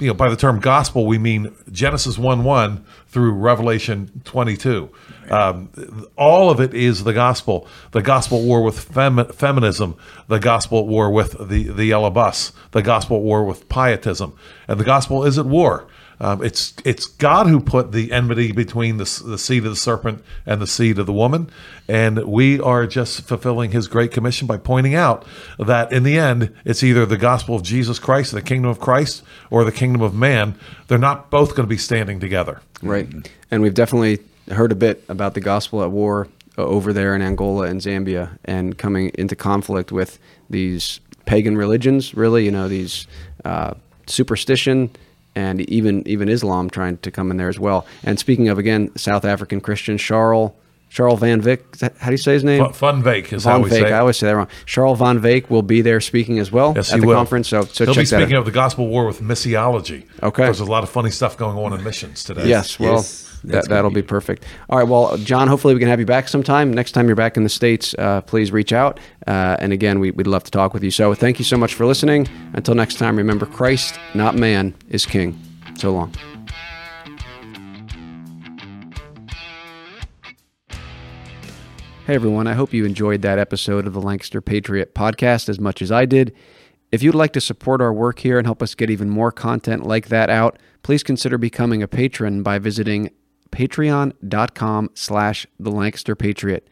[0.00, 4.90] you know by the term gospel we mean Genesis one one through Revelation twenty two.
[5.30, 5.70] Um,
[6.16, 7.66] all of it is the gospel.
[7.90, 9.96] The gospel war with fem- feminism,
[10.28, 14.36] the gospel war with the the yellow bus, the gospel war with pietism,
[14.68, 15.86] and the gospel is at war.
[16.20, 20.22] Um, it's it's God who put the enmity between the, the seed of the serpent
[20.46, 21.50] and the seed of the woman,
[21.88, 25.24] and we are just fulfilling His great commission by pointing out
[25.58, 29.22] that in the end, it's either the gospel of Jesus Christ, the kingdom of Christ,
[29.50, 30.54] or the kingdom of man.
[30.88, 32.60] They're not both going to be standing together.
[32.82, 33.08] Right.
[33.50, 37.22] And we've definitely heard a bit about the gospel at war uh, over there in
[37.22, 40.18] Angola and Zambia and coming into conflict with
[40.50, 43.06] these pagan religions, really, you know, these
[43.44, 43.74] uh,
[44.06, 44.90] superstition
[45.36, 47.86] and even even Islam trying to come in there as well.
[48.02, 50.52] And speaking of again South African Christian Charles
[50.90, 52.62] Charles Van Vick, is that, how do you say his name?
[52.62, 53.86] Van fun Vake is how we Vake.
[53.88, 53.92] say.
[53.92, 54.46] I always say that wrong.
[54.64, 57.16] Charles Van Vake will be there speaking as well Yes, at he the will.
[57.16, 57.48] conference.
[57.48, 58.20] So, so He'll check be that out.
[58.20, 60.04] speaking of the gospel war with missiology.
[60.22, 60.44] Okay.
[60.44, 62.46] There's a lot of funny stuff going on in missions today.
[62.48, 64.44] Yes, well, Yes, that, that'll be be- perfect.
[64.68, 66.72] All right, well, John, hopefully we can have you back sometime.
[66.72, 69.00] Next time you're back in the States, uh, please reach out.
[69.26, 70.90] Uh, and again, we, we'd love to talk with you.
[70.90, 72.28] So thank you so much for listening.
[72.54, 75.38] Until next time, remember Christ, not man, is king.
[75.76, 76.12] So long.
[82.06, 85.80] Hey everyone, I hope you enjoyed that episode of the Lancaster Patriot podcast as much
[85.80, 86.34] as I did.
[86.92, 89.86] If you'd like to support our work here and help us get even more content
[89.86, 93.10] like that out, please consider becoming a patron by visiting
[93.50, 96.68] patreon.com slash the Lancaster Patriot.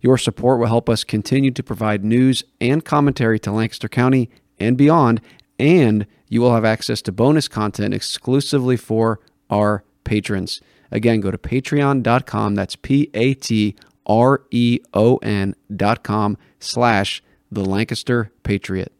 [0.00, 4.76] Your support will help us continue to provide news and commentary to Lancaster County and
[4.76, 5.20] beyond,
[5.58, 9.20] and you will have access to bonus content exclusively for
[9.50, 10.60] our patrons.
[10.90, 18.30] Again, go to patreon.com, that's P-A-T R E O N dot com slash the Lancaster
[18.42, 18.92] Patriot.